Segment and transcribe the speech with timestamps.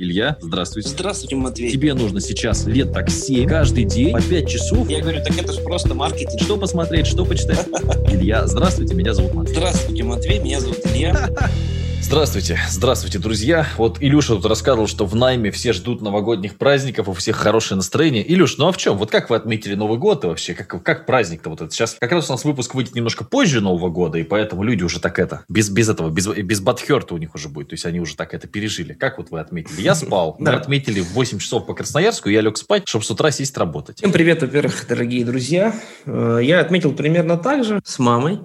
[0.00, 0.90] Илья, здравствуйте.
[0.90, 1.72] Здравствуйте, Матвей.
[1.72, 4.88] Тебе нужно сейчас лет так 7, каждый день, по 5 часов.
[4.88, 6.40] Я говорю, так это же просто маркетинг.
[6.40, 7.66] Что посмотреть, что почитать?
[8.08, 9.56] Илья, здравствуйте, меня зовут Матвей.
[9.56, 11.28] Здравствуйте, Матвей, меня зовут Илья.
[12.00, 13.66] Здравствуйте, здравствуйте, друзья.
[13.76, 18.24] Вот Илюша тут рассказывал, что в найме все ждут новогодних праздников, у всех хорошее настроение.
[18.32, 18.96] Илюш, ну а в чем?
[18.96, 20.54] Вот как вы отметили Новый год и вообще?
[20.54, 21.70] Как, как праздник-то вот это?
[21.70, 25.00] Сейчас как раз у нас выпуск выйдет немножко позже Нового года, и поэтому люди уже
[25.00, 27.68] так это, без, без этого, без, без батхерта у них уже будет.
[27.68, 28.94] То есть они уже так это пережили.
[28.94, 29.82] Как вот вы отметили?
[29.82, 30.36] Я спал.
[30.38, 33.98] Мы отметили в 8 часов по Красноярску, я лег спать, чтобы с утра сесть работать.
[33.98, 35.74] Всем привет, во-первых, дорогие друзья.
[36.06, 38.40] Э, Я отметил примерно так же с мамой.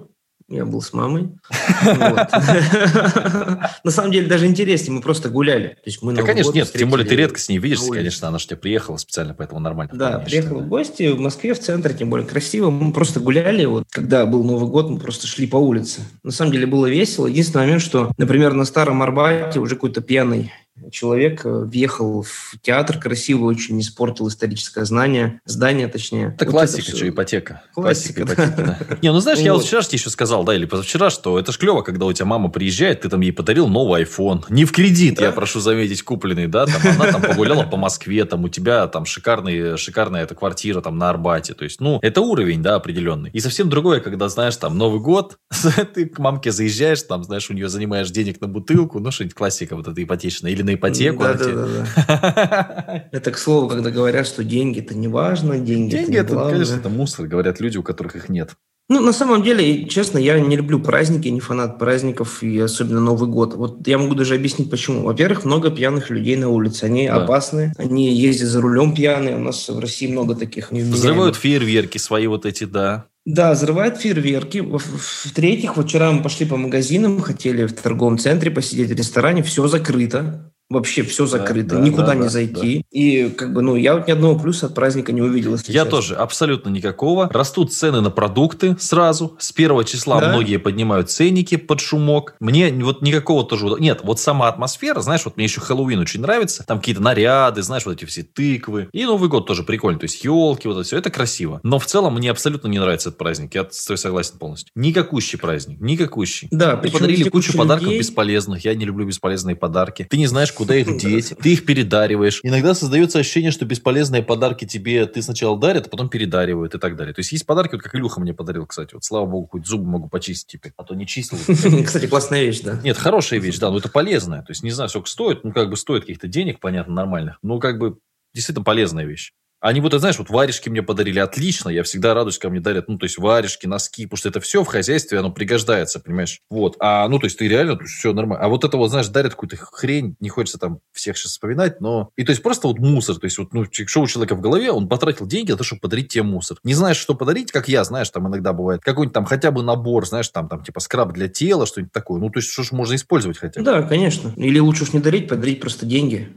[0.48, 1.30] Я был с мамой.
[3.84, 5.68] На самом деле даже интереснее, мы просто гуляли.
[5.68, 8.38] То есть мы Да, конечно, нет, тем более ты редко с ней видишься, конечно, она
[8.38, 9.92] же тебе приехала специально, поэтому нормально.
[9.94, 10.64] Да, вполне, я приехал считаю.
[10.64, 12.70] в гости в Москве, в центре, тем более красиво.
[12.70, 13.64] Мы просто гуляли.
[13.64, 16.02] Вот когда был Новый год, мы просто шли по улице.
[16.22, 17.26] На самом деле было весело.
[17.26, 20.52] Единственный момент, что, например, на Старом Арбате уже какой-то пьяный
[20.90, 26.34] человек э, въехал в театр красиво, очень испортил историческое знание, здание точнее.
[26.34, 26.96] Это Вот классика, всё.
[26.96, 27.62] что ипотека.
[27.74, 28.98] Классика, Классика, ипотеки, да.
[29.02, 29.66] Не, ну знаешь, я вот Вот.
[29.66, 33.02] вчера еще сказал, да, или позавчера, что это ж клево, когда у тебя мама приезжает,
[33.02, 34.44] ты там ей подарил новый iPhone.
[34.48, 38.44] Не в кредит, я прошу заметить, купленный, да, там она там погуляла по Москве, там
[38.44, 41.54] у тебя там шикарный, шикарная эта квартира там на Арбате.
[41.54, 43.30] То есть, ну, это уровень, да, определенный.
[43.32, 45.38] И совсем другое, когда, знаешь, там Новый год,
[45.94, 49.76] ты к мамке заезжаешь, там, знаешь, у нее занимаешь денег на бутылку, ну, что-нибудь классика
[49.76, 51.22] вот эта ипотечная, или на ипотеку.
[51.22, 53.04] Да, да, да, да.
[53.12, 56.76] Это к слову, когда говорят, что деньги это не важно, деньги, Деньги, это, это, конечно,
[56.76, 58.50] это мусор, говорят люди, у которых их нет.
[58.90, 63.30] Ну, на самом деле, честно, я не люблю праздники, не фанат праздников, и особенно Новый
[63.30, 63.54] год.
[63.54, 65.04] Вот я могу даже объяснить, почему.
[65.04, 66.84] Во-первых, много пьяных людей на улице.
[66.84, 67.24] Они Да.
[67.24, 69.36] опасны, они ездят за рулем пьяные.
[69.36, 70.70] У нас в России много таких.
[70.70, 73.06] Взрывают фейерверки свои вот эти, да.
[73.24, 74.62] Да, взрывают фейерверки.
[74.62, 79.66] В-третьих, вот вчера мы пошли по магазинам, хотели в торговом центре посидеть, в ресторане, все
[79.66, 80.52] закрыто.
[80.74, 82.84] Вообще все закрыто, да, никуда да, не да, зайти.
[82.90, 85.52] И как бы, ну, я вот ни одного плюса от праздника не увидел.
[85.52, 85.84] Я честно.
[85.90, 87.28] тоже, абсолютно никакого.
[87.32, 89.36] Растут цены на продукты сразу.
[89.38, 90.30] С первого числа Да.
[90.30, 92.34] многие поднимают ценники под шумок.
[92.40, 93.66] Мне вот никакого тоже...
[93.78, 96.64] Нет, вот сама атмосфера, знаешь, вот мне еще Хэллоуин очень нравится.
[96.66, 98.88] Там какие-то наряды, знаешь, вот эти все тыквы.
[98.92, 100.00] И Новый год тоже прикольно.
[100.00, 100.96] То есть елки, вот это все.
[100.98, 101.60] Это красиво.
[101.62, 103.54] Но в целом мне абсолютно не нравится этот праздник.
[103.54, 104.70] Я с тобой согласен полностью.
[104.74, 105.80] Никакущий праздник.
[105.80, 106.48] Никакущий.
[106.50, 108.00] Да, причем подарили кучу куча подарков людей.
[108.00, 108.64] бесполезных.
[108.64, 110.06] Я не люблю бесполезные подарки.
[110.08, 111.34] Ты не знаешь, куда их деть.
[111.42, 112.40] Ты их передариваешь.
[112.42, 116.96] Иногда создается ощущение, что бесполезные подарки тебе ты сначала дарят, а потом передаривают и так
[116.96, 117.12] далее.
[117.12, 118.94] То есть есть подарки, вот как Илюха мне подарил, кстати.
[118.94, 120.72] Вот слава богу, хоть зубы могу почистить теперь.
[120.76, 121.36] А то не чистил.
[121.84, 122.80] Кстати, классная вещь, да.
[122.82, 124.40] Нет, хорошая вещь, да, но это полезная.
[124.40, 125.44] То есть не знаю, сколько стоит.
[125.44, 127.38] Ну, как бы стоит каких-то денег, понятно, нормальных.
[127.42, 127.98] Ну, как бы
[128.32, 129.32] действительно полезная вещь.
[129.64, 131.70] Они вот, знаешь, вот варежки мне подарили отлично.
[131.70, 134.62] Я всегда радуюсь, когда мне дарят, ну, то есть варежки, носки, потому что это все
[134.62, 136.40] в хозяйстве, оно пригождается, понимаешь?
[136.50, 136.76] Вот.
[136.80, 138.44] А, ну, то есть ты реально, все нормально.
[138.44, 142.10] А вот это вот, знаешь, дарят какую-то хрень, не хочется там всех сейчас вспоминать, но...
[142.14, 143.16] И то есть просто вот мусор.
[143.16, 145.80] То есть вот, ну, что у человека в голове, он потратил деньги на то, чтобы
[145.80, 146.58] подарить тебе мусор.
[146.62, 148.82] Не знаешь, что подарить, как я, знаешь, там иногда бывает.
[148.82, 152.20] Какой-нибудь там хотя бы набор, знаешь, там, там типа скраб для тела, что-нибудь такое.
[152.20, 153.64] Ну, то есть что ж можно использовать хотя бы.
[153.64, 154.30] Да, конечно.
[154.36, 156.28] Или лучше уж не дарить, подарить просто деньги.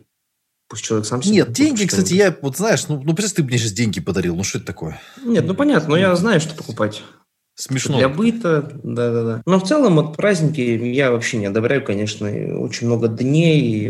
[0.69, 3.57] Пусть человек сам себе Нет, деньги, кстати, я, вот знаешь, ну, ну представь, ты мне
[3.57, 4.99] сейчас деньги подарил, ну что это такое?
[5.23, 7.03] Нет, ну понятно, но я знаю, что покупать.
[7.59, 7.97] Смешно.
[7.97, 9.41] Для быта, да-да-да.
[9.47, 12.29] Но в целом вот праздники я вообще не одобряю, конечно.
[12.59, 13.89] Очень много дней, и,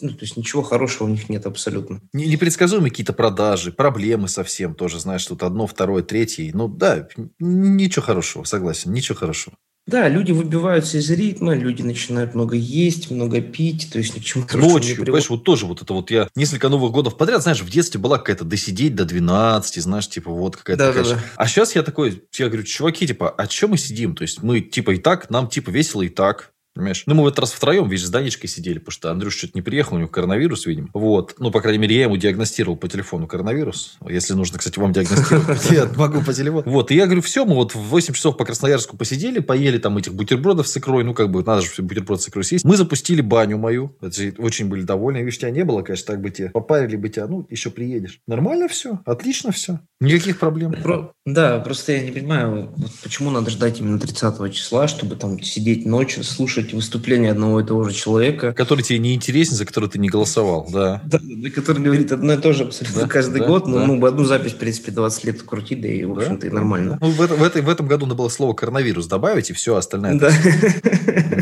[0.00, 2.00] ну, то есть ничего хорошего у них нет абсолютно.
[2.12, 6.50] Не- Непредсказуемые какие-то продажи, проблемы совсем тоже, знаешь, тут одно, второе, третье.
[6.52, 7.06] Ну да,
[7.38, 9.54] ничего хорошего, согласен, ничего хорошего.
[9.86, 14.24] Да, люди выбиваются из ритма, люди начинают много есть, много пить, то есть ни к
[14.24, 14.96] чему не Ночью, приводит.
[15.04, 18.18] понимаешь, вот тоже вот это вот я несколько Новых годов подряд, знаешь, в детстве была
[18.18, 21.20] какая-то досидеть до 12, знаешь, типа вот какая-то такая Да-да-да.
[21.20, 24.16] ш- А сейчас я такой, я говорю, чуваки, типа, а чем мы сидим?
[24.16, 26.50] То есть мы типа и так, нам типа весело и так.
[26.76, 27.04] Понимаешь?
[27.06, 29.62] Ну, мы в этот раз втроем, видишь, с Данечкой сидели, потому что Андрюш что-то не
[29.62, 30.90] приехал, у него коронавирус, видимо.
[30.92, 31.34] Вот.
[31.38, 33.96] Ну, по крайней мере, я ему диагностировал по телефону коронавирус.
[34.06, 36.64] Если нужно, кстати, вам диагностировать, я могу по телефону.
[36.66, 36.90] Вот.
[36.90, 40.12] И я говорю, все, мы вот в 8 часов по Красноярску посидели, поели там этих
[40.14, 41.02] бутербродов с икрой.
[41.02, 42.66] Ну, как бы, надо же бутерброд с икрой съесть.
[42.66, 43.96] Мы запустили баню мою.
[44.36, 45.18] Очень были довольны.
[45.18, 47.26] Видишь, тебя не было, конечно, так бы тебе попарили бы тебя.
[47.26, 48.20] Ну, еще приедешь.
[48.26, 49.00] Нормально все.
[49.06, 49.80] Отлично все.
[50.00, 50.72] Никаких проблем.
[50.82, 55.42] Про- Да, просто я не понимаю, вот почему надо ждать именно 30 числа, чтобы там
[55.42, 59.88] сидеть ночью, слушать выступление одного и того же человека, Который тебе не интересен, за который
[59.88, 60.68] ты не голосовал.
[60.72, 61.02] Да.
[61.04, 61.18] Да,
[61.52, 63.66] который говорит одно и то же абсолютно Да, каждый да, год.
[63.66, 63.86] Ну, да.
[63.86, 66.96] ну, одну запись, в принципе, 20 лет крути, да и, в общем-то, и нормально.
[67.00, 70.16] Ну, в, в этой- в этом году надо было слово коронавирус добавить, и все остальное.
[70.20, 70.30] Да.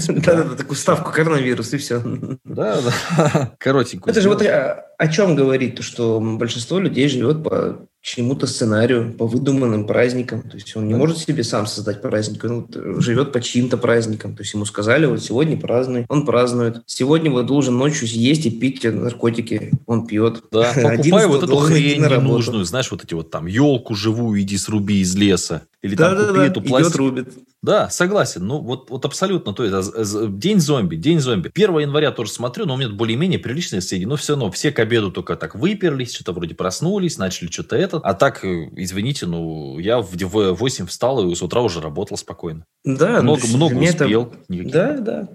[0.09, 0.55] Да, да.
[0.57, 2.03] такую ставку коронавирус, и все.
[2.45, 3.53] Да, да.
[3.59, 4.11] Коротенькую.
[4.13, 5.77] Это же вот а, о чем говорит?
[5.77, 10.43] То, что большинство людей живет по чему-то сценарию, по выдуманным праздникам.
[10.43, 12.69] То есть он не может себе сам создать праздник, он
[13.01, 14.37] живет по чьим-то праздникам.
[14.37, 16.83] То есть ему сказали, вот сегодня празднуй, он празднует.
[16.85, 20.43] Сегодня вот должен ночью есть и пить наркотики, он пьет.
[20.53, 25.01] Да, покупай вот эту хрень ненужную, знаешь, вот эти вот там елку живую иди сруби
[25.01, 25.63] из леса.
[25.85, 26.97] Или да, там да, купи да, эту пластик.
[26.97, 27.29] рубит.
[27.61, 28.47] Да, согласен.
[28.47, 29.53] Ну, вот, вот абсолютно.
[29.53, 31.51] То есть, а, день зомби, день зомби.
[31.55, 34.05] 1 января тоже смотрю, но у меня более-менее приличные соседи.
[34.05, 37.99] Но все равно все к обеду только так выперлись, что-то вроде проснулись, начали что-то это.
[37.99, 40.15] А так, э, извините, ну, я в
[40.55, 42.65] 8 встал и с утра уже работал спокойно.
[42.85, 43.21] Да.
[43.23, 44.33] Много, ну, много успел.
[44.49, 44.71] Это...
[44.71, 45.29] Да, да.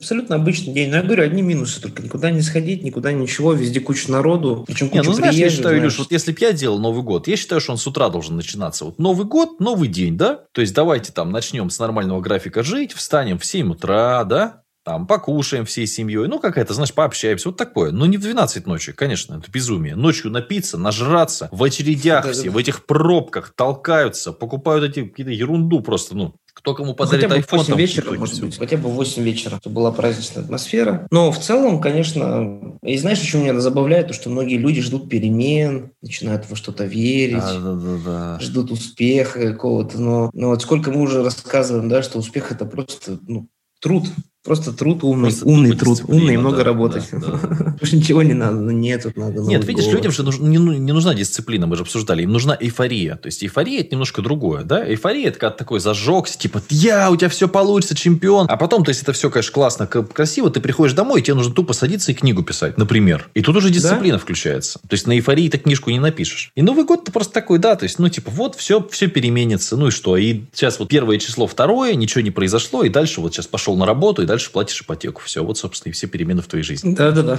[0.00, 0.90] Абсолютно обычный день.
[0.90, 2.02] Но я говорю, одни минусы только.
[2.02, 4.64] Никуда не сходить, никуда ничего, везде куча народу.
[4.66, 5.82] Причем куча не, ну, знаешь, я считаю, знаешь.
[5.82, 8.34] Илюш, вот если бы я делал Новый год, я считаю, что он с утра должен
[8.34, 8.84] начинаться.
[8.84, 10.46] Вот Новый год, новый день, да?
[10.52, 14.63] То есть, давайте там начнем с нормального графика жить, встанем в 7 утра, да?
[14.84, 17.90] Там покушаем всей семьей, ну, какая-то, знаешь, пообщаемся, вот такое.
[17.90, 19.96] Но не в 12 ночи, конечно, это безумие.
[19.96, 26.14] Ночью напиться, нажраться, в очередях все, в этих пробках толкаются, покупают эти какие-то ерунду просто,
[26.14, 27.66] ну, кто кому подарит хотя бы iPhone.
[27.66, 29.56] 8 вечера, может быть, хотя бы в 8 вечера.
[29.56, 31.06] Это была праздничная атмосфера.
[31.10, 35.92] Но в целом, конечно, и знаешь, что меня забавляет, то, что многие люди ждут перемен,
[36.02, 38.40] начинают во что-то верить, да, да, да, да.
[38.40, 39.98] ждут успеха какого-то.
[39.98, 43.48] Но, но вот сколько мы уже рассказываем, да, что успех это просто ну,
[43.80, 44.04] труд.
[44.44, 47.08] Просто труд умный, Просто умный труд, умный и много да, работать.
[47.12, 47.74] Да, да.
[47.92, 49.40] Ничего не надо, нет, тут надо.
[49.40, 53.16] Нет, видишь, людям же не, не нужна дисциплина, мы же обсуждали, им нужна эйфория.
[53.16, 54.86] То есть эйфория это немножко другое, да?
[54.86, 58.46] Эйфория это когда такой зажегся, типа, я, у тебя все получится, чемпион.
[58.50, 61.54] А потом, то есть это все, конечно, классно, красиво, ты приходишь домой, и тебе нужно
[61.54, 63.30] тупо садиться и книгу писать, например.
[63.32, 64.22] И тут уже дисциплина да?
[64.22, 64.78] включается.
[64.80, 66.52] То есть на эйфории ты книжку не напишешь.
[66.54, 69.78] И Новый год ты просто такой, да, то есть, ну, типа, вот все, все переменится,
[69.78, 70.18] ну и что?
[70.18, 73.86] И сейчас вот первое число, второе, ничего не произошло, и дальше вот сейчас пошел на
[73.86, 75.22] работу, и дальше платишь ипотеку.
[75.24, 76.92] Все, вот, собственно, и все перемены в твоей жизни.
[76.92, 77.38] Да-да-да.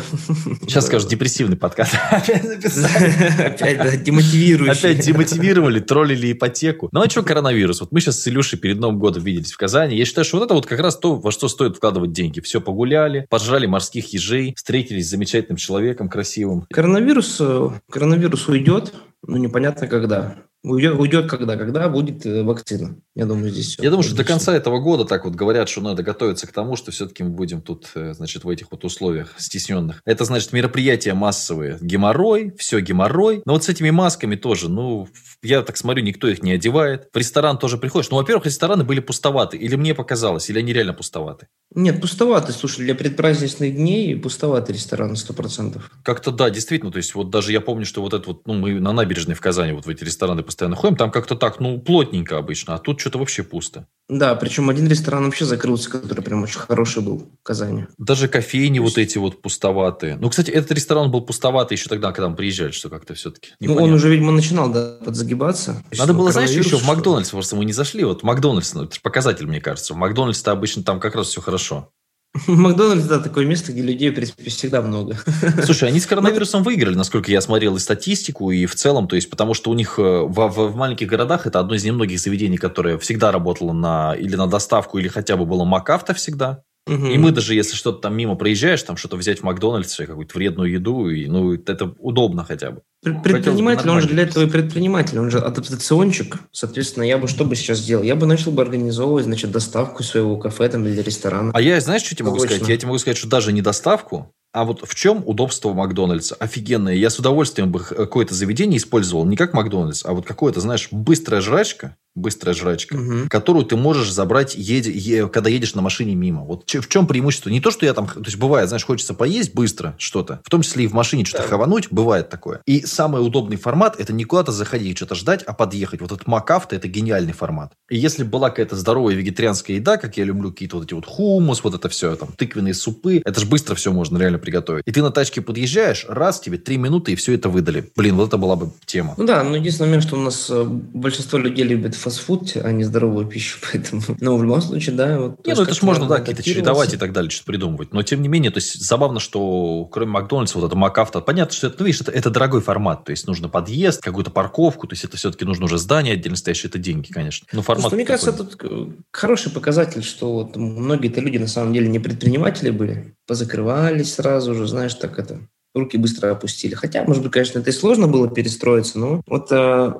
[0.61, 1.93] Сейчас скажешь, депрессивный подкаст.
[2.11, 4.79] Опять, да, демотивирующий.
[4.79, 6.87] Опять демотивировали, троллили ипотеку.
[6.93, 7.81] Ну, а что коронавирус?
[7.81, 9.97] Вот мы сейчас с Илюшей перед Новым годом виделись в Казани.
[9.97, 12.39] Я считаю, что вот это вот как раз то, во что стоит вкладывать деньги.
[12.39, 16.65] Все погуляли, пожрали морских ежей, встретились с замечательным человеком, красивым.
[16.71, 18.93] Коронавирус, э, коронавирус уйдет,
[19.27, 20.37] но непонятно когда.
[20.65, 21.57] Уйдет, уйдет когда?
[21.57, 22.97] Когда будет э, вакцина?
[23.13, 23.83] Я думаю, здесь все.
[23.83, 26.75] Я думаю, что до конца этого года так вот говорят, что надо готовиться к тому,
[26.75, 30.01] что все-таки мы будем тут, э, значит, в этих вот условиях стесненных.
[30.05, 31.77] Это, значит, мероприятия массовые.
[31.81, 33.43] Геморрой, все геморрой.
[33.45, 35.07] Но вот с этими масками тоже, ну,
[35.43, 37.09] я так смотрю, никто их не одевает.
[37.13, 38.09] В ресторан тоже приходишь.
[38.09, 39.57] Ну, во-первых, рестораны были пустоваты.
[39.57, 41.47] Или мне показалось, или они реально пустоваты?
[41.75, 42.53] Нет, пустоваты.
[42.53, 45.91] Слушай, для предпраздничных дней пустоваты рестораны, сто процентов.
[46.03, 46.91] Как-то да, действительно.
[46.91, 49.41] То есть, вот даже я помню, что вот это вот, ну, мы на набережной в
[49.41, 53.01] Казани вот в эти рестораны постоянно ходим, там как-то так, ну, плотненько обычно, а тут
[53.01, 53.87] что-то вообще пусто.
[54.07, 57.87] Да, причем один ресторан вообще закрылся, который прям очень хороший был в Казани.
[57.97, 58.95] Даже кофейни есть...
[58.95, 60.15] вот эти вот пустоватые.
[60.15, 63.75] Ну, кстати, этот ресторан был пустоватый еще тогда, когда мы приезжали, что как-то все-таки Ну,
[63.75, 65.83] он уже, видимо, начинал, да, подзагибаться.
[65.97, 68.05] Надо было, знаешь, еще в Макдональдс, просто мы не зашли.
[68.05, 69.93] Вот Макдональдс, ну, это показатель, мне кажется.
[69.93, 71.89] В Макдональдс-то обычно там как раз все хорошо.
[72.47, 75.17] Макдональдс, да, такое место, где людей, в принципе, всегда много.
[75.63, 79.29] Слушай, они с коронавирусом выиграли, насколько я смотрел и статистику, и в целом, то есть,
[79.29, 82.57] потому что у них э, в, в, в маленьких городах это одно из немногих заведений,
[82.57, 86.63] которое всегда работало на или на доставку, или хотя бы было МакАвто всегда.
[86.87, 87.07] Угу.
[87.07, 90.71] И мы даже, если что-то там мимо проезжаешь, там что-то взять в Макдональдсе, какую-то вредную
[90.71, 92.81] еду, и, ну, это удобно хотя бы.
[93.01, 96.37] Предприниматель, он же для этого и предприниматель, он же адаптационщик.
[96.51, 98.03] Соответственно, я бы что бы сейчас сделал?
[98.03, 101.51] Я бы начал бы организовывать, значит, доставку своего кафе там или ресторана.
[101.53, 102.67] А я, знаешь, что тебе могу сказать?
[102.67, 106.35] Я тебе могу сказать, что даже не доставку, а вот в чем удобство Макдональдса?
[106.35, 106.93] Офигенное.
[106.93, 111.41] Я с удовольствием бы какое-то заведение использовал не как Макдональдс, а вот какое-то, знаешь, быстрая
[111.41, 113.29] жрачка, быстрая жрачка, угу.
[113.29, 116.43] которую ты можешь забрать, еди, е, когда едешь на машине мимо.
[116.43, 117.49] Вот в чем преимущество?
[117.49, 118.07] Не то, что я там...
[118.07, 121.43] То есть, бывает, знаешь, хочется поесть быстро что-то, в том числе и в машине что-то
[121.43, 121.49] да.
[121.49, 122.61] хавануть, бывает такое.
[122.65, 125.99] И самый удобный формат– это не куда-то заходить что-то ждать, а подъехать.
[125.99, 127.73] Вот этот МакАвто– это гениальный формат.
[127.89, 131.63] И если была какая-то здоровая вегетарианская еда, как я люблю, какие-то вот эти вот хумус,
[131.63, 134.83] вот это все, там, тыквенные супы, это же быстро все можно реально приготовить.
[134.85, 137.91] И ты на тачке подъезжаешь, раз, тебе три минуты, и все это выдали.
[137.95, 139.15] Блин, вот это была бы тема.
[139.17, 142.83] Ну да, но единственный момент, что у нас э, большинство людей любит фастфуд, а не
[142.83, 144.01] здоровую пищу, поэтому...
[144.19, 145.19] Но в любом случае, да.
[145.19, 147.93] Вот, не, ну это же можно, да, какие-то чередовать и так далее, что-то придумывать.
[147.93, 151.67] Но тем не менее, то есть забавно, что кроме Макдональдса, вот это МакАвто, понятно, что
[151.67, 155.03] это, ну, видишь, это, это дорогой формат, то есть нужно подъезд, какую-то парковку, то есть
[155.03, 157.47] это все-таки нужно уже здание отдельно стоящее, это деньги, конечно.
[157.51, 161.73] Но формат Слушай, мне кажется, тут э, хороший показатель, что вот многие-то люди на самом
[161.73, 165.39] деле не предприниматели были, позакрывались сразу же, знаешь, так это
[165.73, 166.73] руки быстро опустили.
[166.73, 169.93] Хотя, может быть, конечно, это и сложно было перестроиться, но вот э,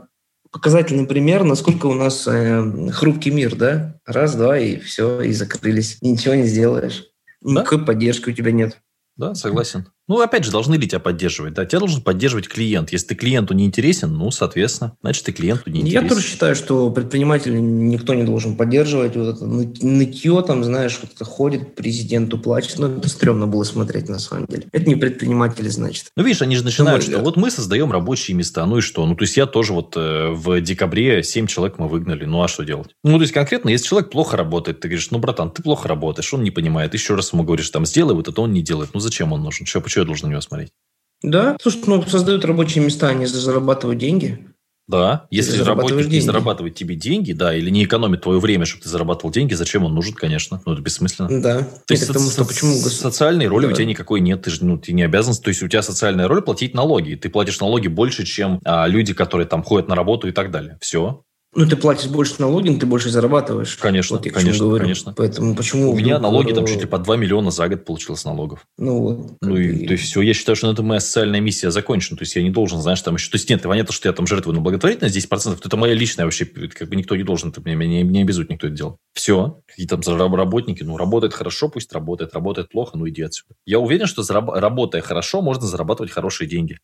[0.52, 4.00] показательный пример, насколько у нас э, хрупкий мир, да?
[4.06, 5.98] Раз, два, и все, и закрылись.
[6.02, 7.06] Ничего не сделаешь.
[7.42, 7.62] Да?
[7.62, 8.80] Никакой поддержки у тебя нет.
[9.18, 9.88] Да, согласен.
[10.08, 11.54] Ну, опять же, должны ли тебя поддерживать?
[11.54, 12.92] Да, тебя должен поддерживать клиент.
[12.92, 16.04] Если ты клиенту не интересен, ну, соответственно, значит, ты клиенту не интересен.
[16.04, 19.16] Я тоже считаю, что предпринимателя никто не должен поддерживать.
[19.16, 22.78] Вот это нытье, там, знаешь, вот это ходит, президенту плачет.
[22.78, 24.68] Ну, это стрёмно было смотреть, на самом деле.
[24.72, 26.12] Это не предприниматели, значит.
[26.16, 28.66] Ну, видишь, они же начинают, что вот мы создаем рабочие места.
[28.66, 29.06] Ну и что?
[29.06, 32.26] Ну, то есть, я тоже вот э, в декабре 7 человек мы выгнали.
[32.26, 32.92] Ну, а что делать?
[33.04, 36.32] Ну, то есть, конкретно, если человек плохо работает, ты говоришь, ну, братан, ты плохо работаешь,
[36.34, 36.94] он не понимает.
[36.94, 38.92] Еще раз ему говоришь, там, сделай вот это, он не делает.
[38.94, 39.66] Ну, зачем он нужен?
[39.66, 40.74] Что, что я должен на него смотреть?
[41.22, 44.46] Да, слушай, ну создают рабочие места, они зарабатывают деньги.
[44.88, 48.90] Да, если работник не зарабатывает тебе деньги, да, или не экономит твое время, чтобы ты
[48.90, 51.42] зарабатывал деньги, зачем он нужен, конечно, ну это бессмысленно.
[51.42, 51.62] Да.
[51.88, 53.72] То есть потому, что почему социальной роли да.
[53.72, 56.28] у тебя никакой нет, ты же ну, ты не обязан, то есть у тебя социальная
[56.28, 60.28] роль платить налоги, ты платишь налоги больше, чем а, люди, которые там ходят на работу
[60.28, 60.78] и так далее.
[60.82, 61.24] Все,
[61.56, 63.78] ну, ты платишь больше налоги, но ты больше зарабатываешь.
[63.78, 64.84] Конечно, вот конечно, говорю.
[64.84, 65.14] конечно.
[65.16, 65.92] Поэтому почему...
[65.92, 68.68] У меня налоги там чуть ли по 2 миллиона за год получилось налогов.
[68.78, 69.38] Ну, вот.
[69.42, 72.18] Ну, и, то есть, все, я считаю, что на этом моя социальная миссия закончена.
[72.18, 73.32] То есть, я не должен, знаешь, там еще...
[73.32, 76.46] То есть, нет, понятно, что я там жертвую на благотворительность 10%, это моя личная вообще,
[76.46, 78.98] как бы никто не должен, это меня не, не обязует никто это делать.
[79.14, 79.62] Все.
[79.66, 80.02] Какие там
[80.36, 83.56] работники, ну, работает хорошо, пусть работает, работает плохо, ну, иди отсюда.
[83.66, 84.50] Я уверен, что зараб...
[84.50, 86.80] работая хорошо, можно зарабатывать хорошие деньги.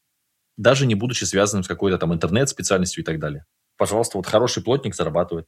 [0.55, 3.45] Даже не будучи связанным с какой-то там интернет-специальностью и так далее
[3.81, 5.47] пожалуйста, вот хороший плотник зарабатывает.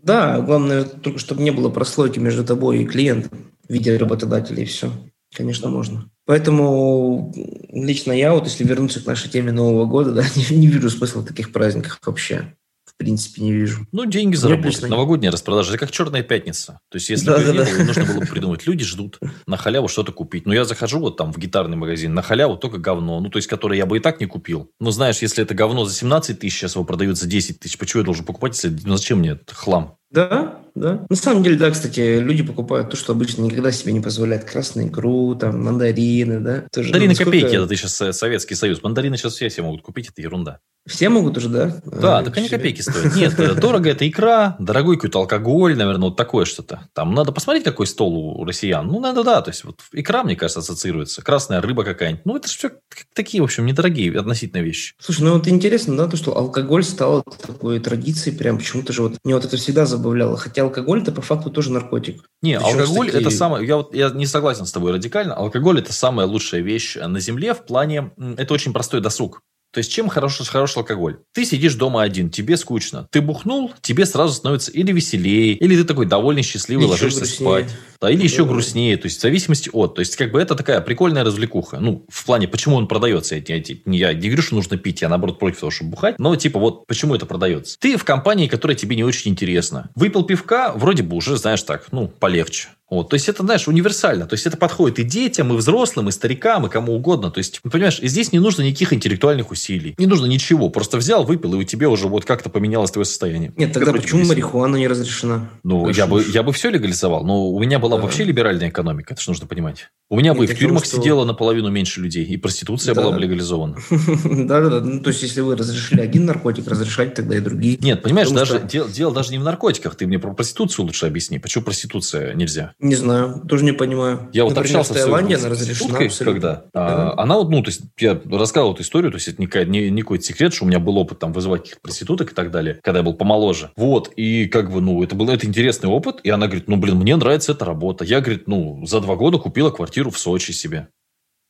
[0.00, 4.64] Да, главное, только чтобы не было прослойки между тобой и клиентом в виде работодателя, и
[4.64, 4.92] все.
[5.34, 6.08] Конечно, можно.
[6.24, 7.34] Поэтому
[7.70, 11.22] лично я, вот если вернуться к нашей теме Нового года, да, не, не вижу смысла
[11.22, 12.54] в таких праздниках вообще
[12.94, 13.86] в принципе, не вижу.
[13.90, 14.74] Ну, деньги заработать.
[14.74, 14.88] Лично...
[14.88, 15.70] Новогодняя распродажа.
[15.70, 16.78] Это как черная пятница.
[16.90, 17.84] То есть, если да, бы да, да.
[17.84, 18.66] нужно было бы придумать.
[18.66, 20.46] Люди ждут на халяву что-то купить.
[20.46, 23.18] Но я захожу вот там в гитарный магазин, на халяву только говно.
[23.18, 24.70] Ну, то есть, которое я бы и так не купил.
[24.78, 28.02] Но знаешь, если это говно за 17 тысяч, сейчас его продают за 10 тысяч, почему
[28.02, 29.96] я должен покупать, если ну, зачем мне этот хлам?
[30.10, 31.04] Да, да.
[31.10, 34.44] На самом деле, да, кстати, люди покупают то, что обычно никогда себе не позволяют.
[34.44, 36.64] Красную икру, там, мандарины, да.
[36.72, 38.80] Тоже, мандарины ну, копейки, это ты сейчас э, Советский Союз.
[38.84, 40.60] Мандарины сейчас все себе могут купить, это ерунда.
[40.86, 41.80] Все могут уже, да?
[41.86, 43.16] Да, а, так они копейки стоят.
[43.16, 46.88] Нет, э, дорого это икра, дорогой какой-то алкоголь, наверное, вот такое что-то.
[46.92, 48.86] Там надо посмотреть, какой стол у россиян.
[48.86, 51.22] Ну, надо, да, то есть вот икра, мне кажется, ассоциируется.
[51.22, 52.26] Красная рыба какая-нибудь.
[52.26, 52.70] Ну, это же все
[53.14, 54.94] такие, в общем, недорогие относительно вещи.
[54.98, 59.16] Слушай, ну вот интересно, да, то, что алкоголь стал такой традицией, прям почему-то же вот
[59.24, 60.36] мне вот это всегда забавляло.
[60.36, 62.24] Хотя алкоголь это по факту тоже наркотик.
[62.42, 63.22] Не, Причем алкоголь такие...
[63.22, 65.34] это самое, я вот я не согласен с тобой радикально.
[65.34, 69.40] Алкоголь это самая лучшая вещь на земле в плане, это очень простой досуг.
[69.74, 71.18] То есть, чем хорош, хороший алкоголь?
[71.32, 73.08] Ты сидишь дома один, тебе скучно.
[73.10, 77.48] Ты бухнул, тебе сразу становится или веселее, или ты такой довольный, счастливый, еще ложишься грустнее.
[77.48, 77.76] спать.
[78.00, 78.96] Да, или еще грустнее.
[78.96, 79.96] То есть, в зависимости от.
[79.96, 81.80] То есть, как бы это такая прикольная развлекуха.
[81.80, 83.34] Ну, в плане, почему он продается.
[83.34, 86.20] Я, я, я не говорю, что нужно пить, я наоборот против того, чтобы бухать.
[86.20, 87.76] Но, типа, вот почему это продается.
[87.80, 89.90] Ты в компании, которая тебе не очень интересна.
[89.96, 92.68] Выпил пивка, вроде бы уже, знаешь, так, ну, полегче.
[92.94, 94.26] Вот, то есть это, знаешь, универсально.
[94.26, 97.28] То есть это подходит и детям, и взрослым, и старикам, и кому угодно.
[97.32, 99.96] То есть, понимаешь, здесь не нужно никаких интеллектуальных усилий.
[99.98, 100.68] Не нужно ничего.
[100.68, 103.52] Просто взял, выпил, и у тебя уже вот как-то поменялось твое состояние.
[103.56, 105.50] Нет, тогда как почему марихуана не разрешена?
[105.64, 107.24] Ну, я бы, я бы все легализовал.
[107.24, 108.04] Но у меня была да.
[108.04, 109.14] вообще либеральная экономика.
[109.14, 109.88] Это же нужно понимать.
[110.08, 110.96] У меня бы и в тюрьмах что...
[110.96, 112.24] сидело наполовину меньше людей.
[112.24, 113.02] И проституция да.
[113.02, 113.76] была бы легализована.
[113.90, 114.80] Да-да-да.
[114.80, 117.76] Ну, то есть, если вы разрешили один наркотик, разрешать тогда и другие.
[117.80, 119.96] Нет, понимаешь, даже дело даже не в наркотиках.
[119.96, 121.40] Ты мне про проституцию лучше объясни.
[121.40, 122.72] Почему проституция нельзя?
[122.84, 124.28] Не знаю тоже не понимаю.
[124.34, 126.64] Я вот Например, общался в Таиланде, она разрешена когда.
[126.74, 129.90] А, она вот, ну, то есть, я рассказывал эту историю, то есть, это не, не,
[129.90, 132.78] не какой-то секрет, что у меня был опыт там вызывать каких-то проституток и так далее,
[132.82, 133.70] когда я был помоложе.
[133.76, 136.96] Вот, и как бы, ну, это был это интересный опыт, и она говорит, ну, блин,
[136.96, 138.04] мне нравится эта работа.
[138.04, 140.88] Я, говорит, ну, за два года купила квартиру в Сочи себе.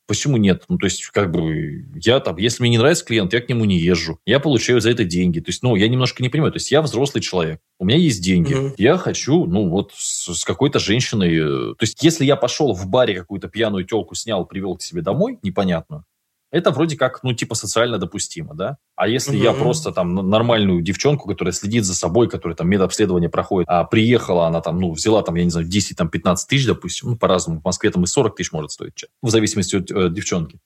[0.07, 0.65] Почему нет?
[0.69, 3.65] Ну, то есть, как бы, я там, если мне не нравится клиент, я к нему
[3.65, 4.19] не езжу.
[4.25, 5.39] Я получаю за это деньги.
[5.39, 6.51] То есть, ну, я немножко не понимаю.
[6.51, 7.59] То есть, я взрослый человек.
[7.79, 8.53] У меня есть деньги.
[8.53, 8.75] Угу.
[8.77, 11.35] Я хочу, ну, вот, с, с какой-то женщиной.
[11.37, 15.01] Э, то есть, если я пошел в баре какую-то пьяную телку снял, привел к себе
[15.01, 16.05] домой, непонятную,
[16.55, 18.77] это вроде как, ну, типа социально допустимо, да?
[18.95, 19.43] А если mm-hmm.
[19.43, 24.47] я просто там нормальную девчонку, которая следит за собой, которая там медобследование проходит, а приехала
[24.47, 27.59] она там, ну, взяла там, я не знаю, 10, там, 15 тысяч, допустим, ну, по-разному,
[27.59, 30.59] в Москве там и 40 тысяч может стоить, в зависимости от э, девчонки.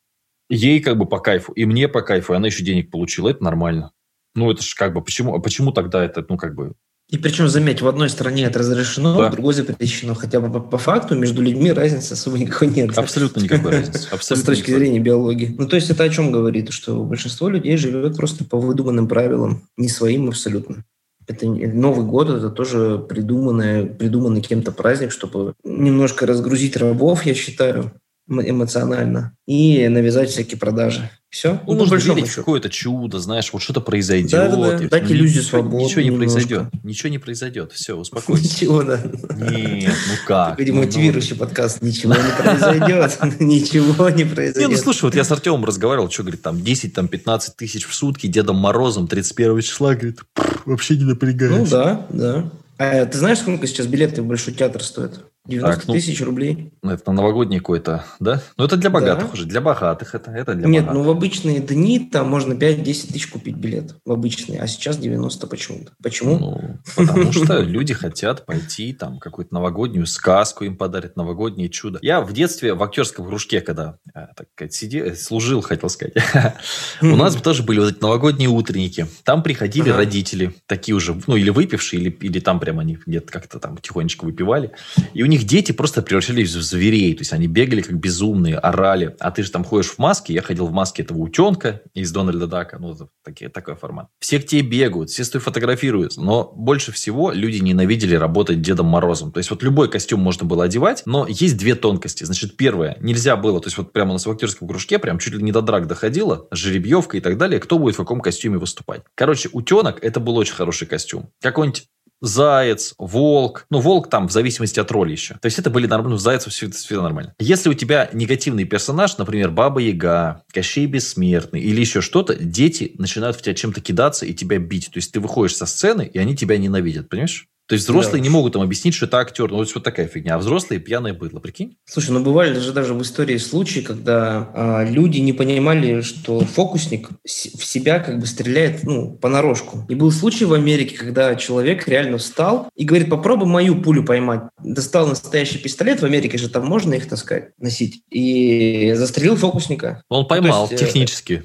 [0.48, 3.44] Ей как бы по кайфу, и мне по кайфу, и она еще денег получила, это
[3.44, 3.92] нормально.
[4.36, 6.74] Ну, это же как бы, почему, а почему тогда это, ну, как бы,
[7.10, 9.30] и причем, заметь, в одной стране это разрешено, да.
[9.30, 10.14] в другой запрещено.
[10.14, 12.96] Хотя бы по, по факту между людьми разницы особо никакой нет.
[12.96, 14.08] Абсолютно никакой разницы.
[14.12, 15.56] Абсолютно С точки зрения биологии.
[15.58, 16.72] Ну, то есть это о чем говорит?
[16.72, 20.86] Что большинство людей живет просто по выдуманным правилам, не своим абсолютно.
[21.26, 27.92] Это Новый год, это тоже придуманный, придуманный кем-то праздник, чтобы немножко разгрузить рабов, я считаю,
[28.30, 31.10] эмоционально, и навязать всякие продажи.
[31.30, 31.62] Все.
[31.68, 34.32] Ну, нужно верить в какое-то чудо, знаешь, вот что-то произойдет.
[34.32, 34.88] Да, да, да.
[34.88, 35.84] Дать иллюзию свободы.
[35.84, 36.64] Ничего не произойдет.
[36.84, 37.72] Ничего не произойдет.
[37.72, 38.44] Все, успокойся.
[38.44, 39.00] Ничего, да.
[39.38, 40.52] Нет, ну как?
[40.52, 41.84] Такой демотивирующий подкаст.
[41.84, 43.20] Ничего не произойдет.
[43.40, 44.70] Ничего не произойдет.
[44.70, 47.86] Не, ну слушай, вот я с Артемом разговаривал, что, говорит, там 10, там 15 тысяч
[47.86, 50.22] в сутки, Дедом Морозом 31 числа, говорит,
[50.66, 51.58] вообще не напрягаюсь.
[51.58, 52.52] Ну да, да.
[52.80, 55.26] А ты знаешь, сколько сейчас билеты в Большой театр стоят?
[55.50, 56.72] 90 так, ну, тысяч рублей.
[56.82, 58.42] Ну, это на новогодний какой-то, да?
[58.58, 59.34] Ну, это для богатых да.
[59.34, 59.46] уже.
[59.46, 60.94] Для богатых это, это для Нет, богатых.
[60.94, 63.96] ну, в обычные дни там можно 5-10 тысяч купить билет.
[64.06, 64.62] В обычные.
[64.62, 65.92] А сейчас 90 почему-то.
[66.02, 66.38] Почему?
[66.38, 72.00] Ну, потому что люди хотят пойти там какую-то новогоднюю сказку им подарят, новогоднее чудо.
[72.02, 76.14] Я в детстве в актерском кружке, когда э, так сказать, сидел, э, служил, хотел сказать,
[77.02, 79.08] у нас тоже были вот эти новогодние утренники.
[79.24, 83.60] Там приходили родители, такие уже, ну, или выпившие, или, или там прямо они где-то как-то
[83.60, 84.72] там тихонечко выпивали.
[85.14, 87.14] И у них них дети просто превращались в зверей.
[87.16, 89.16] То есть они бегали как безумные, орали.
[89.20, 90.34] А ты же там ходишь в маске.
[90.34, 92.78] Я ходил в маске этого утенка из Дональда Дака.
[92.80, 94.10] Ну, такие, такой формат.
[94.20, 96.22] Все к тебе бегают, все с тобой фотографируются.
[96.22, 99.32] Но больше всего люди ненавидели работать Дедом Морозом.
[99.32, 102.24] То есть вот любой костюм можно было одевать, но есть две тонкости.
[102.24, 105.52] Значит, первое, нельзя было, то есть вот прямо в актерском кружке прям чуть ли не
[105.52, 109.02] до драк доходило, жеребьевка и так далее, кто будет в каком костюме выступать.
[109.16, 111.30] Короче, утенок это был очень хороший костюм.
[111.42, 111.88] Какой-нибудь
[112.22, 113.66] заяц, волк.
[113.70, 115.36] Ну, волк там в зависимости от роли еще.
[115.36, 117.34] То есть это были нормально, ну, зайцев все, все нормально.
[117.40, 123.38] Если у тебя негативный персонаж, например, Баба Яга, Кощей Бессмертный или еще что-то, дети начинают
[123.38, 124.88] в тебя чем-то кидаться и тебя бить.
[124.92, 127.48] То есть ты выходишь со сцены, и они тебя ненавидят, понимаешь?
[127.70, 128.24] То есть взрослые да.
[128.24, 129.52] не могут там объяснить, что это актер.
[129.52, 130.34] Ну, вот, вот такая фигня.
[130.34, 131.78] А взрослые пьяное быдло, прикинь?
[131.86, 137.10] Слушай, ну бывали даже, даже в истории случаи, когда а, люди не понимали, что фокусник
[137.24, 139.86] в себя как бы стреляет ну, понарошку.
[139.88, 144.42] И был случай в Америке, когда человек реально встал и говорит, попробуй мою пулю поймать.
[144.64, 148.02] Достал настоящий пистолет, в Америке же там можно их таскать, носить.
[148.10, 150.02] И застрелил фокусника.
[150.10, 151.44] Он поймал ну, есть, э, технически.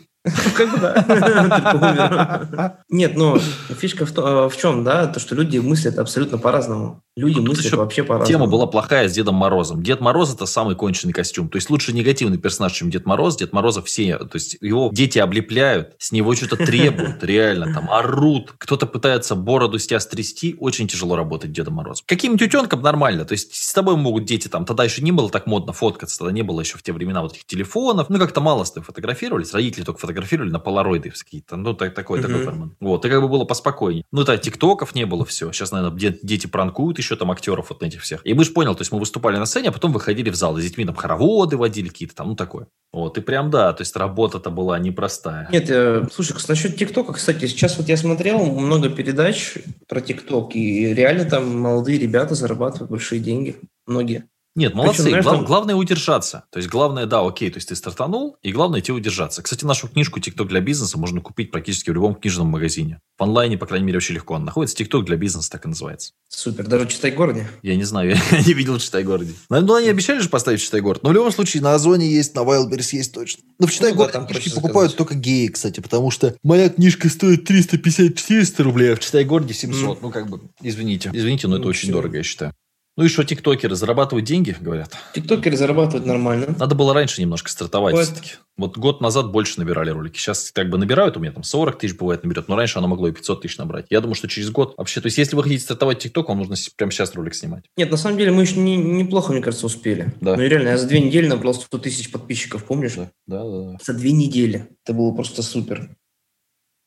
[0.57, 2.79] Как бы да.
[2.89, 3.39] Нет, но
[3.79, 7.03] фишка в, в чем, да, то, что люди мыслят абсолютно по-разному.
[7.17, 8.27] Люди Тут мыслят вообще по-разному.
[8.27, 9.85] Тема была плохая с Дедом Морозом.
[9.85, 11.49] Дед Мороз это самый конченый костюм.
[11.49, 13.37] То есть лучше негативный персонаж, чем Дед Мороз.
[13.37, 18.55] Дед Мороза все, то есть его дети облепляют, с него что-то требуют, реально там орут.
[18.59, 20.57] Кто-то пытается бороду с тебя стрясти.
[20.59, 22.05] Очень тяжело работать Дедом Морозом.
[22.09, 23.25] Каким-нибудь утенком нормально.
[23.25, 26.33] То есть с тобой могут дети там, тогда еще не было так модно фоткаться, тогда
[26.33, 28.11] не было еще в те времена вот этих телефонов.
[28.11, 29.55] Ну, как-то мало с тобой фотографировались.
[29.55, 31.55] Родители только фотографировали на полароиды какие-то.
[31.55, 32.71] Ну, так, такой, такой формат.
[32.81, 34.05] Вот, и как бы было поспокойнее.
[34.11, 35.53] Ну, да, тиктоков не было все.
[35.53, 38.21] Сейчас, наверное, дети пранкуют еще там актеров вот этих всех.
[38.25, 40.57] И мы же понял, то есть мы выступали на сцене, а потом выходили в зал,
[40.59, 42.67] и с детьми там хороводы водили какие-то там, ну такое.
[42.93, 45.49] Вот, и прям да, то есть работа-то была непростая.
[45.51, 49.55] Нет, э, слушай, насчет ТикТока, кстати, сейчас вот я смотрел много передач
[49.89, 54.25] про ТикТок, и реально там молодые ребята зарабатывают большие деньги, многие.
[54.55, 55.03] Нет, молодцы.
[55.03, 55.45] Причем, знаешь, Глав, там...
[55.45, 56.45] Главное удержаться.
[56.51, 59.43] То есть, главное, да, окей, то есть ты стартанул, и главное тебе удержаться.
[59.43, 63.01] Кстати, нашу книжку «ТикТок для бизнеса» можно купить практически в любом книжном магазине.
[63.19, 64.77] В онлайне, по крайней мере, очень легко он находится.
[64.77, 66.13] «ТикТок для бизнеса» так и называется.
[66.29, 66.67] Супер.
[66.69, 67.49] Даже в Читай-городе?
[67.63, 69.33] Я не знаю, я не видел в Читай-городе.
[69.49, 71.03] Ну, они обещали же поставить в Читай-город.
[71.03, 73.43] Но в любом случае на Озоне есть, на Wildberries есть точно.
[73.59, 77.51] Но в Читай-городе ну, да, книжки покупают только геи, кстати, потому что моя книжка стоит
[77.51, 79.99] 350-400 рублей, а в Читай-городе 700.
[79.99, 79.99] Mm.
[80.01, 81.11] Ну, как бы, извините.
[81.13, 81.93] Извините, но ну, это очень все.
[81.93, 82.55] дорого, я считаю.
[82.97, 84.97] Ну и что, тиктокеры зарабатывают деньги, говорят?
[85.15, 86.55] Тиктокеры зарабатывают нормально.
[86.59, 88.05] Надо было раньше немножко стартовать вот.
[88.05, 88.33] все-таки.
[88.57, 90.17] Вот год назад больше набирали ролики.
[90.17, 93.09] Сейчас как бы набирают, у меня там 40 тысяч бывает наберет, но раньше оно могло
[93.09, 93.87] и 500 тысяч набрать.
[93.91, 96.55] Я думаю, что через год вообще, то есть если вы хотите стартовать ТикТок, вам нужно
[96.77, 97.65] прямо сейчас ролик снимать.
[97.77, 100.15] Нет, на самом деле мы еще не, неплохо, мне кажется, успели.
[100.21, 100.37] Да.
[100.37, 102.95] Ну реально, я за две недели набрал 100 тысяч подписчиков, помнишь?
[102.95, 103.79] Да, да, да.
[103.83, 104.69] За две недели.
[104.85, 105.91] Это было просто супер.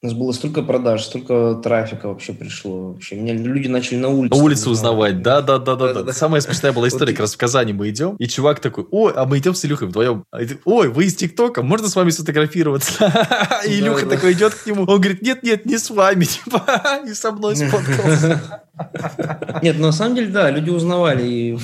[0.03, 2.91] У нас было столько продаж, столько трафика вообще пришло.
[2.91, 4.37] Вообще, меня люди начали на улице.
[4.37, 6.13] На улице узнавать, да, да, да, да, да.
[6.13, 9.25] Самая смешная была история, как раз в Казани мы идем, и чувак такой, ой, а
[9.25, 10.23] мы идем с Илюхой вдвоем.
[10.31, 13.11] А ой, вы из ТикТока, можно с вами сфотографироваться?
[13.65, 17.13] И Илюха такой идет к нему, он говорит, нет, нет, не с вами, типа, и
[17.15, 18.61] со мной сфоткался.
[19.63, 21.57] Нет, на самом деле, да, люди узнавали и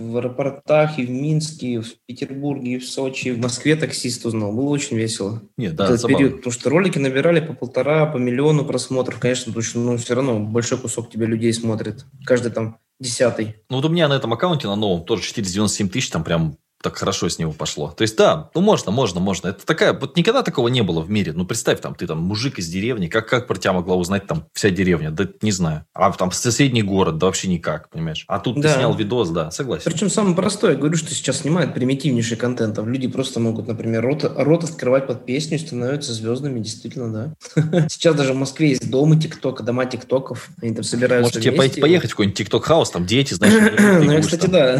[0.00, 4.24] в аэропортах, и в Минске, и в Петербурге, и в Сочи, и в Москве таксист
[4.24, 4.52] узнал.
[4.52, 5.42] Было очень весело.
[5.56, 9.18] Нет, да, Этот период, потому что ролики набирали по полтора, по миллиону просмотров.
[9.18, 12.04] Конечно, потому что ну, все равно большой кусок тебя людей смотрит.
[12.24, 13.56] Каждый там десятый.
[13.68, 16.96] Ну вот у меня на этом аккаунте, на новом, тоже 497 тысяч, там прям так
[16.96, 17.92] хорошо с него пошло.
[17.96, 19.48] То есть, да, ну можно, можно, можно.
[19.48, 21.32] Это такая, вот никогда такого не было в мире.
[21.34, 24.46] Ну, представь, там, ты там мужик из деревни, как, как про тебя могла узнать там
[24.54, 25.10] вся деревня?
[25.10, 25.84] Да не знаю.
[25.92, 28.24] А там соседний город, да вообще никак, понимаешь?
[28.28, 28.68] А тут да.
[28.68, 29.90] ты снял видос, да, согласен.
[29.90, 32.76] Причем самое простое, я говорю, что сейчас снимают примитивнейший контент.
[32.76, 37.86] Там люди просто могут, например, рот, рот открывать под песню и становятся звездами, действительно, да.
[37.88, 40.48] Сейчас даже в Москве есть дома ТикТока, дома ТикТоков.
[40.62, 43.50] Они там собираются Может, тебе поехать в какой-нибудь ТикТок-хаус, там дети, знаешь.
[44.10, 44.74] Ну, кстати, да,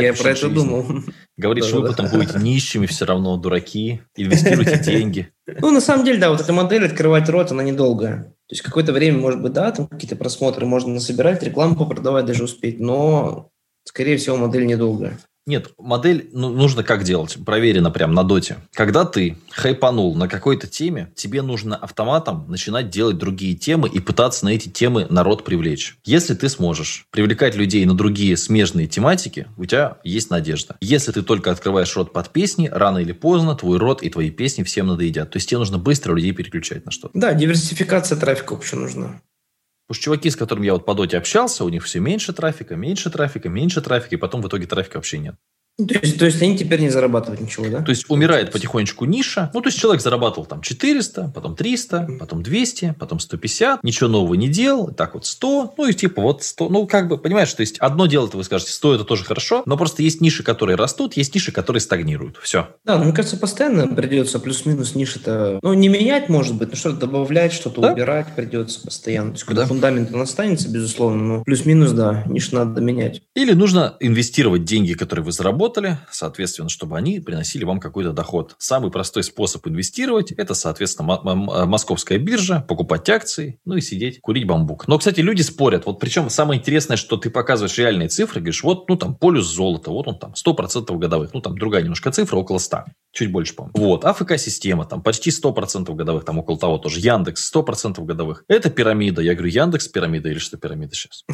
[0.00, 0.86] я про это думал.
[1.36, 2.02] Говорит, что вы Да-да-да.
[2.04, 5.32] потом будете нищими все равно, дураки, инвестируйте деньги.
[5.46, 8.34] Ну, на самом деле, да, вот эта модель открывать рот, она недолгая.
[8.48, 12.44] То есть какое-то время, может быть, да, там какие-то просмотры можно насобирать, рекламу попродавать даже
[12.44, 13.50] успеть, но,
[13.84, 15.18] скорее всего, модель недолгая.
[15.44, 17.36] Нет, модель ну, нужно как делать?
[17.44, 18.58] Проверено прям на доте.
[18.72, 24.44] Когда ты хайпанул на какой-то теме, тебе нужно автоматом начинать делать другие темы и пытаться
[24.44, 25.96] на эти темы народ привлечь.
[26.04, 30.76] Если ты сможешь привлекать людей на другие смежные тематики, у тебя есть надежда.
[30.80, 34.62] Если ты только открываешь рот под песни, рано или поздно твой рот и твои песни
[34.62, 35.30] всем надоедят.
[35.30, 37.18] То есть тебе нужно быстро людей переключать на что-то.
[37.18, 39.20] Да, диверсификация трафика вообще нужна.
[39.92, 43.10] Потому чуваки, с которыми я вот по доте общался, у них все меньше трафика, меньше
[43.10, 45.34] трафика, меньше трафика, и потом в итоге трафика вообще нет.
[45.78, 47.80] Ну, То есть, то есть они теперь не зарабатывают ничего, да?
[47.82, 49.50] То есть умирает потихонечку ниша.
[49.54, 54.34] Ну, то есть человек зарабатывал там 400, потом 300, потом 200, потом 150, ничего нового
[54.34, 56.68] не делал, и так вот 100, ну и типа вот 100.
[56.68, 59.62] Ну, как бы, понимаешь, то есть одно дело, это вы скажете, 100 это тоже хорошо,
[59.64, 62.36] но просто есть ниши, которые растут, есть ниши, которые стагнируют.
[62.42, 62.68] Все.
[62.84, 65.58] Да, ну, мне кажется, постоянно придется плюс-минус ниши-то...
[65.62, 67.92] Ну, не менять, может быть, но что-то добавлять, что-то Да.
[67.92, 69.30] убирать придется постоянно.
[69.30, 69.66] То есть, какой-то Да.
[69.68, 73.22] фундамент он останется, безусловно, но плюс-минус, да, ниш надо менять.
[73.34, 75.61] Или нужно инвестировать деньги, которые вы заработали,
[76.10, 78.54] соответственно, чтобы они приносили вам какой-то доход.
[78.58, 81.20] Самый простой способ инвестировать– это, соответственно,
[81.66, 84.88] московская биржа, покупать акции, ну и сидеть, курить бамбук.
[84.88, 85.86] Но, кстати, люди спорят.
[85.86, 89.90] Вот причем самое интересное, что ты показываешь реальные цифры, говоришь, вот, ну, там, полюс золота,
[89.90, 91.34] вот он там, 100% годовых.
[91.34, 92.84] Ну, там, другая немножко цифра, около 100.
[93.12, 93.78] Чуть больше, по-моему.
[93.78, 94.04] Вот.
[94.04, 97.00] АФК-система, там, почти 100% годовых, там, около того тоже.
[97.00, 98.44] Яндекс, 100% годовых.
[98.48, 99.22] Это пирамида.
[99.22, 101.24] Я говорю, Яндекс пирамида или что пирамида сейчас?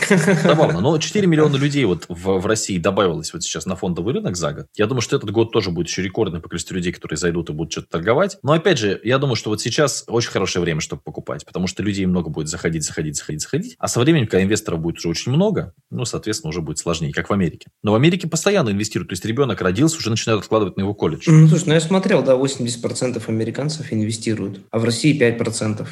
[0.42, 0.80] Забавно.
[0.80, 4.52] Но 4 миллиона людей вот в, в России добавилось вот сейчас на фондовый рынок за
[4.52, 4.66] год.
[4.76, 7.52] Я думаю, что этот год тоже будет еще рекордный по количеству людей, которые зайдут и
[7.52, 8.38] будут что-то торговать.
[8.42, 11.83] Но опять же, я думаю, что вот сейчас очень хорошее время, чтобы покупать, потому что
[11.83, 13.76] людей много будет заходить, заходить, заходить, заходить.
[13.78, 17.31] А со временем, когда инвесторов будет уже очень много, ну, соответственно, уже будет сложнее, как
[17.31, 17.68] в Америке.
[17.83, 19.11] Но в Америке постоянно инвестируют.
[19.11, 21.24] То есть ребенок родился, уже начинают откладывать на его колледж.
[21.26, 25.87] Ну, слушай, ну я смотрел, да, 80% американцев инвестируют, а в России 5%.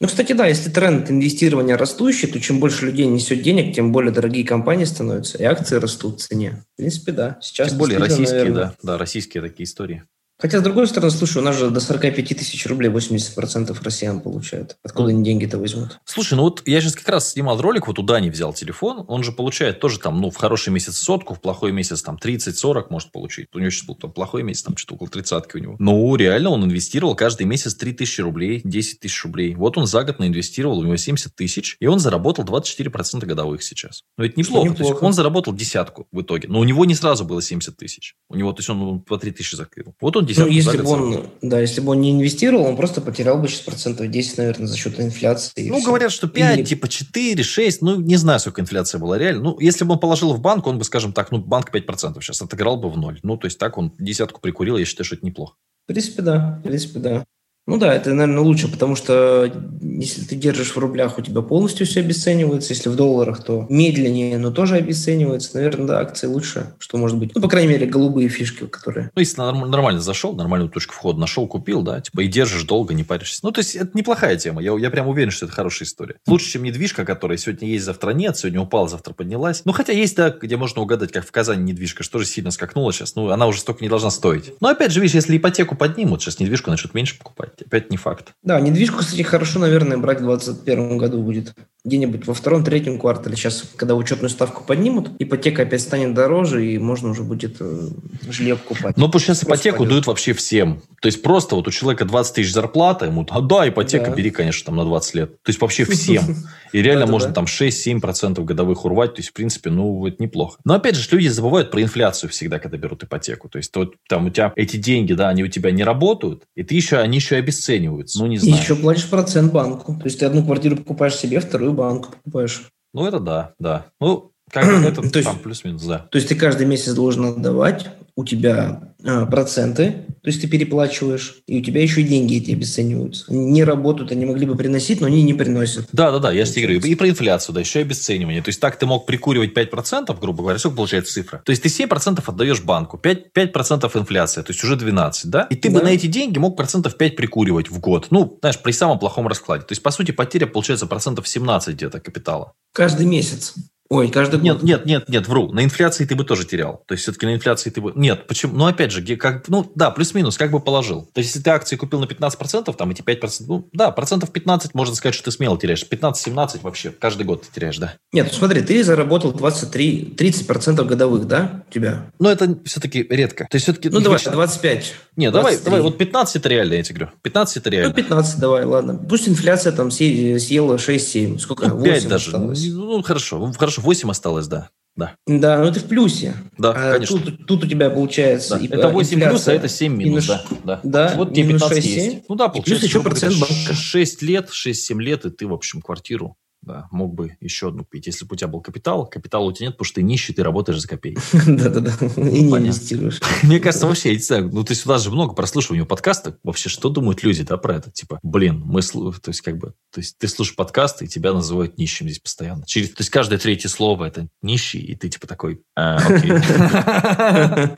[0.00, 4.12] Ну, кстати, да, если тренд инвестирования растущий, то чем больше людей несет денег, тем более
[4.12, 6.64] дорогие компании становятся, и акции растут в цене.
[6.74, 7.38] В принципе, да.
[7.40, 8.64] Сейчас Тем более российские, наверное.
[8.64, 10.04] да, да, российские такие истории.
[10.44, 14.76] Хотя, с другой стороны, слушай, у нас же до 45 тысяч рублей 80% россиян получают.
[14.82, 15.98] Откуда они деньги-то возьмут?
[16.04, 19.22] Слушай, ну вот я сейчас как раз снимал ролик, вот у Дани взял телефон, он
[19.22, 23.10] же получает тоже там, ну, в хороший месяц сотку, в плохой месяц там 30-40 может
[23.10, 23.48] получить.
[23.54, 25.76] У него сейчас был там плохой месяц, там что-то около тридцатки у него.
[25.78, 29.54] Ну, реально он инвестировал каждый месяц 3 тысячи рублей, 10 тысяч рублей.
[29.54, 34.02] Вот он за год наинвестировал, у него 70 тысяч, и он заработал 24% годовых сейчас.
[34.18, 34.64] Ну, это неплохо.
[34.64, 35.04] То есть неплохо.
[35.04, 36.48] он заработал десятку в итоге.
[36.48, 38.14] Но у него не сразу было 70 тысяч.
[38.28, 39.94] У него, то есть он по 3 тысячи закрыл.
[40.02, 42.76] Вот он Ну, десятку за если бы он, да, если бы он не инвестировал, он
[42.76, 45.68] просто потерял бы сейчас процентов 10, наверное, за счет инфляции.
[45.68, 47.82] Ну, говорят, что 5, Или- типа 4, 6.
[47.82, 49.42] Ну, не знаю, сколько инфляция была реально.
[49.42, 52.42] Ну, если бы он положил в банк, он бы, скажем так, ну, банк 5% сейчас
[52.42, 53.20] отыграл бы в ноль.
[53.22, 55.54] Ну, то есть так он десятку прикурил, я считаю, что это неплохо.
[55.84, 56.58] В принципе, да.
[56.60, 57.24] В принципе, да.
[57.66, 59.50] Ну да, это, наверное, лучше, потому что
[59.80, 62.74] если ты держишь в рублях, у тебя полностью все обесценивается.
[62.74, 65.54] Если в долларах, то медленнее, но тоже обесценивается.
[65.54, 67.34] Наверное, да, акции лучше, что может быть.
[67.34, 69.10] Ну, по крайней мере, голубые фишки, которые...
[69.14, 72.92] Ну, если норм- нормально зашел, нормальную точку входа нашел, купил, да, типа, и держишь долго,
[72.92, 73.40] не паришься.
[73.42, 74.62] Ну, то есть, это неплохая тема.
[74.62, 76.16] Я, я прям уверен, что это хорошая история.
[76.26, 79.62] Лучше, чем недвижка, которая сегодня есть, завтра нет, сегодня упала, завтра поднялась.
[79.64, 82.92] Ну, хотя есть, да, где можно угадать, как в Казани недвижка, что же сильно скакнула
[82.92, 83.14] сейчас.
[83.14, 84.52] Ну, она уже столько не должна стоить.
[84.60, 87.53] Но, опять же, видишь, если ипотеку поднимут, сейчас недвижку начнут меньше покупать.
[87.62, 88.34] Опять не факт.
[88.42, 91.54] Да, недвижку, кстати, хорошо, наверное, брать в 2021 году будет.
[91.84, 93.36] Где-нибудь во втором-третьем квартале.
[93.36, 97.88] Сейчас, когда учетную ставку поднимут, ипотека опять станет дороже, и можно уже будет э,
[98.30, 98.96] жилье покупать.
[98.96, 99.90] Ну, потому что сейчас ипотеку пойдет.
[99.90, 100.80] дают вообще всем.
[101.02, 104.16] То есть, просто вот у человека 20 тысяч зарплата, ему, а да, ипотека, Да.
[104.16, 105.42] бери, конечно, там на 20 лет.
[105.42, 106.36] То есть, вообще всем.
[106.72, 109.14] И реально можно там 6-7% годовых урвать.
[109.14, 110.58] То есть, в принципе, ну, это неплохо.
[110.64, 113.50] Но, опять же, люди забывают про инфляцию всегда, когда берут ипотеку.
[113.50, 116.62] То есть, вот там у тебя эти деньги, да, они у тебя не работают, и
[116.62, 118.18] ты еще, они еще и обесцениваются.
[118.20, 118.56] Ну, не И знаю.
[118.62, 119.94] еще платишь процент банку.
[119.96, 122.68] То есть ты одну квартиру покупаешь себе, вторую банку покупаешь.
[122.92, 123.86] Ну, это да, да.
[124.00, 125.98] Ну, как бы это То есть- там плюс-минус, да.
[126.10, 127.86] То есть ты каждый месяц должен отдавать,
[128.16, 132.52] у тебя а, проценты, то есть ты переплачиваешь, и у тебя еще и деньги эти
[132.52, 133.24] обесцениваются.
[133.34, 135.88] Не работают, они могли бы приносить, но они не приносят.
[135.92, 136.80] Да, да, да, я же тебе говорю.
[136.92, 138.40] И про инфляцию, да, еще и обесценивание.
[138.40, 141.42] То есть так ты мог прикуривать 5%, грубо говоря, сколько получается цифра?
[141.44, 145.48] То есть ты 7% отдаешь банку, 5%, 5% инфляция, то есть уже 12, да?
[145.50, 145.86] И ты бы Да.
[145.86, 148.06] на эти деньги мог процентов 5 прикуривать в год.
[148.10, 149.64] Ну, знаешь, при самом плохом раскладе.
[149.64, 152.52] То есть, по сути, потеря получается процентов 17 где-то капитала.
[152.72, 153.54] Каждый месяц.
[153.90, 154.62] Ой, каждый Нет, год.
[154.64, 155.52] нет, нет, нет, вру.
[155.52, 156.82] На инфляции ты бы тоже терял.
[156.86, 157.92] То есть, все-таки на инфляции ты бы...
[157.94, 158.56] Нет, почему?
[158.56, 159.46] Ну, опять же, как...
[159.48, 161.02] ну, да, плюс-минус, как бы положил.
[161.12, 164.74] То есть, если ты акции купил на 15%, там эти 5%, ну, да, процентов 15,
[164.74, 165.84] можно сказать, что ты смело теряешь.
[165.88, 167.94] 15-17 вообще каждый год ты теряешь, да.
[168.12, 172.06] Нет, ну смотри, ты заработал 23, 30% годовых, да, у тебя?
[172.18, 173.46] Но это все-таки редко.
[173.50, 173.90] То есть, все-таки...
[173.90, 174.94] Ну, давай, 25.
[175.16, 175.64] Нет, давай, 23.
[175.64, 177.16] давай, вот 15 это реально, я тебе говорю.
[177.22, 177.94] 15 это Ну, реально.
[177.94, 178.96] 15 давай, ладно.
[179.08, 181.38] Пусть инфляция там съе- съела 6-7.
[181.38, 181.68] Сколько?
[181.68, 182.26] Ну, 5 8 даже.
[182.30, 182.64] осталось.
[182.72, 183.38] Ну, хорошо.
[183.38, 184.70] Ну, Хорошо, 8 осталось, да.
[184.96, 185.16] Да.
[185.26, 186.34] Да, ну ты в плюсе.
[186.56, 187.18] Да, А конечно.
[187.18, 188.56] Тут, тут у тебя получается...
[188.56, 188.64] Да.
[188.64, 190.44] и- Это а, 8 плюс, а инфляция это 7 минус, да.
[190.62, 190.80] да.
[190.84, 192.10] Да, Вот тебе минус 15 6, есть.
[192.10, 192.20] 7.
[192.28, 193.74] Ну да, И плюс получается, еще процент банка.
[193.74, 198.06] 6 лет, 6-7 лет, и ты, в общем, квартиру да, мог бы еще одну купить.
[198.06, 200.42] Если бы у тебя был капитал, капитала у тебя нет, потому что ты нищий, ты
[200.42, 201.20] работаешь за копейки.
[201.46, 201.92] Да-да-да.
[202.16, 203.20] И не инвестируешь.
[203.42, 206.38] Мне кажется, вообще, я не знаю, ну, то есть у нас же много прослушивания подкаста.
[206.42, 207.90] Вообще, что думают люди, да, про это?
[207.90, 211.78] Типа, блин, мы, то есть, как бы, то есть, ты слушаешь подкасты, и тебя называют
[211.78, 212.64] нищим здесь постоянно.
[212.66, 215.98] Через, то есть, каждое третье слово это нищий, и ты, типа, такой, «А.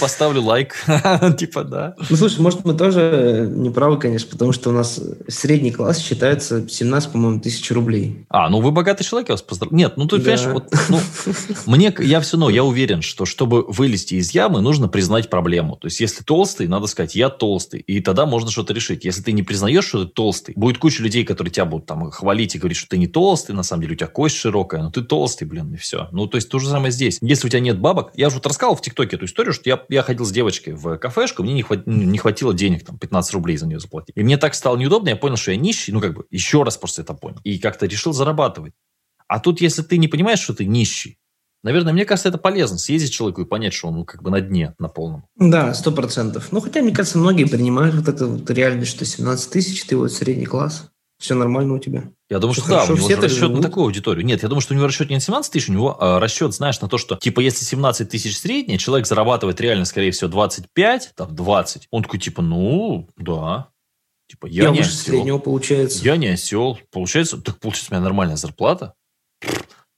[0.00, 0.74] Поставлю лайк.
[1.38, 1.94] Типа, да.
[2.10, 6.68] Ну, слушай, может, мы тоже не правы, конечно, потому что у нас средний класс считается
[6.68, 8.17] 17, по-моему, тысяч рублей.
[8.28, 9.76] А, ну вы богатый человек, я вас поздравляю.
[9.78, 10.22] Нет, ну ты Да.
[10.36, 11.00] понимаешь, вот, ну,
[11.66, 15.76] мне, я все равно, я уверен, что чтобы вылезти из ямы, нужно признать проблему.
[15.76, 19.04] То есть, если толстый, надо сказать, я толстый, и тогда можно что-то решить.
[19.04, 22.54] Если ты не признаешь, что ты толстый, будет куча людей, которые тебя будут там хвалить
[22.54, 25.02] и говорить, что ты не толстый, на самом деле у тебя кость широкая, но ты
[25.02, 26.08] толстый, блин, и все.
[26.12, 27.18] Ну, то есть, то же самое здесь.
[27.20, 29.80] Если у тебя нет бабок, я уже вот рассказывал в ТикТоке эту историю, что я,
[29.88, 33.56] я ходил с девочкой в кафешку, мне не, хват- не хватило денег, там, 15 рублей
[33.56, 34.14] за нее заплатить.
[34.16, 36.76] И мне так стало неудобно, я понял, что я нищий, ну, как бы, еще раз
[36.76, 37.38] просто это понял.
[37.44, 38.74] И как-то решил зарабатывать.
[39.26, 41.18] А тут, если ты не понимаешь, что ты нищий,
[41.62, 44.74] наверное, мне кажется, это полезно съездить человеку и понять, что он как бы на дне,
[44.78, 45.26] на полном.
[45.36, 46.48] Да, сто процентов.
[46.50, 50.12] Ну, хотя, мне кажется, многие принимают вот эту вот реальность, что 17 тысяч, ты вот
[50.12, 50.90] средний класс.
[51.18, 52.04] Все нормально у тебя.
[52.30, 53.62] Я думаю, Всё что да, у хорошо, него все расчет на живут.
[53.62, 54.24] такую аудиторию.
[54.24, 56.54] Нет, я думаю, что у него расчет не на 17 тысяч, у него а, расчет,
[56.54, 61.12] знаешь, на то, что, типа, если 17 тысяч средний, человек зарабатывает реально, скорее всего, 25,
[61.16, 61.88] там, 20.
[61.90, 63.70] Он такой, типа, ну, да.
[64.28, 65.14] Типа, я, Я, не выше осел.
[65.14, 66.04] среднего получается.
[66.04, 66.78] Я не осел.
[66.92, 68.94] Получается, так получается, у меня нормальная зарплата.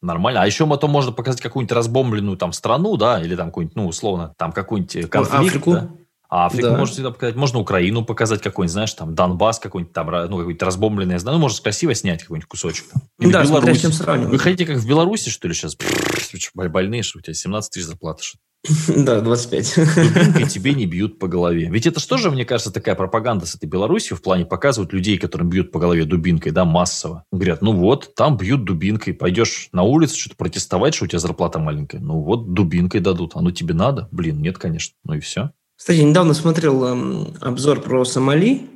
[0.03, 0.43] Нормально.
[0.43, 4.35] А еще потом можно показать какую-нибудь разбомбленную там страну, да, или там какую-нибудь, ну, условно,
[4.39, 5.57] там какой-нибудь э, конфликт.
[5.57, 5.73] Африку.
[5.73, 5.91] да.
[6.31, 6.77] А Африку Да.
[6.79, 7.35] можно всегда показать.
[7.37, 11.17] Можно Украину показать какой-нибудь, знаешь, там Донбасс какой-нибудь там, ну, какой-нибудь разбомбленный.
[11.23, 12.87] Ну, можно красиво снять какой-нибудь кусочек.
[12.93, 13.03] там.
[13.19, 13.81] Или да, смотря с Беларусь.
[13.83, 14.31] чем сравнивать.
[14.33, 15.77] Вы хотите, как в Беларуси, что ли, сейчас?
[15.77, 18.23] Вы что, больные, что у тебя 17 тысяч зарплаты?
[18.23, 18.39] Что
[18.95, 19.75] Да, 25.
[19.77, 21.69] дубинкой тебе не бьют по голове.
[21.71, 25.17] Ведь это что же, мне кажется, такая пропаганда с этой Беларусью в плане показывают людей,
[25.19, 27.25] которым бьют по голове дубинкой, да, массово.
[27.33, 29.15] Говорят, ну вот, там бьют дубинкой.
[29.15, 32.01] Пойдешь на улицу что-то протестовать, что у тебя зарплата маленькая.
[32.01, 33.33] Ну вот, дубинкой дадут.
[33.35, 34.09] А ну тебе надо?
[34.13, 34.95] Блин, нет, конечно.
[35.05, 35.53] Ну и все.
[35.81, 38.69] Кстати, недавно смотрел эм, обзор про Сомали.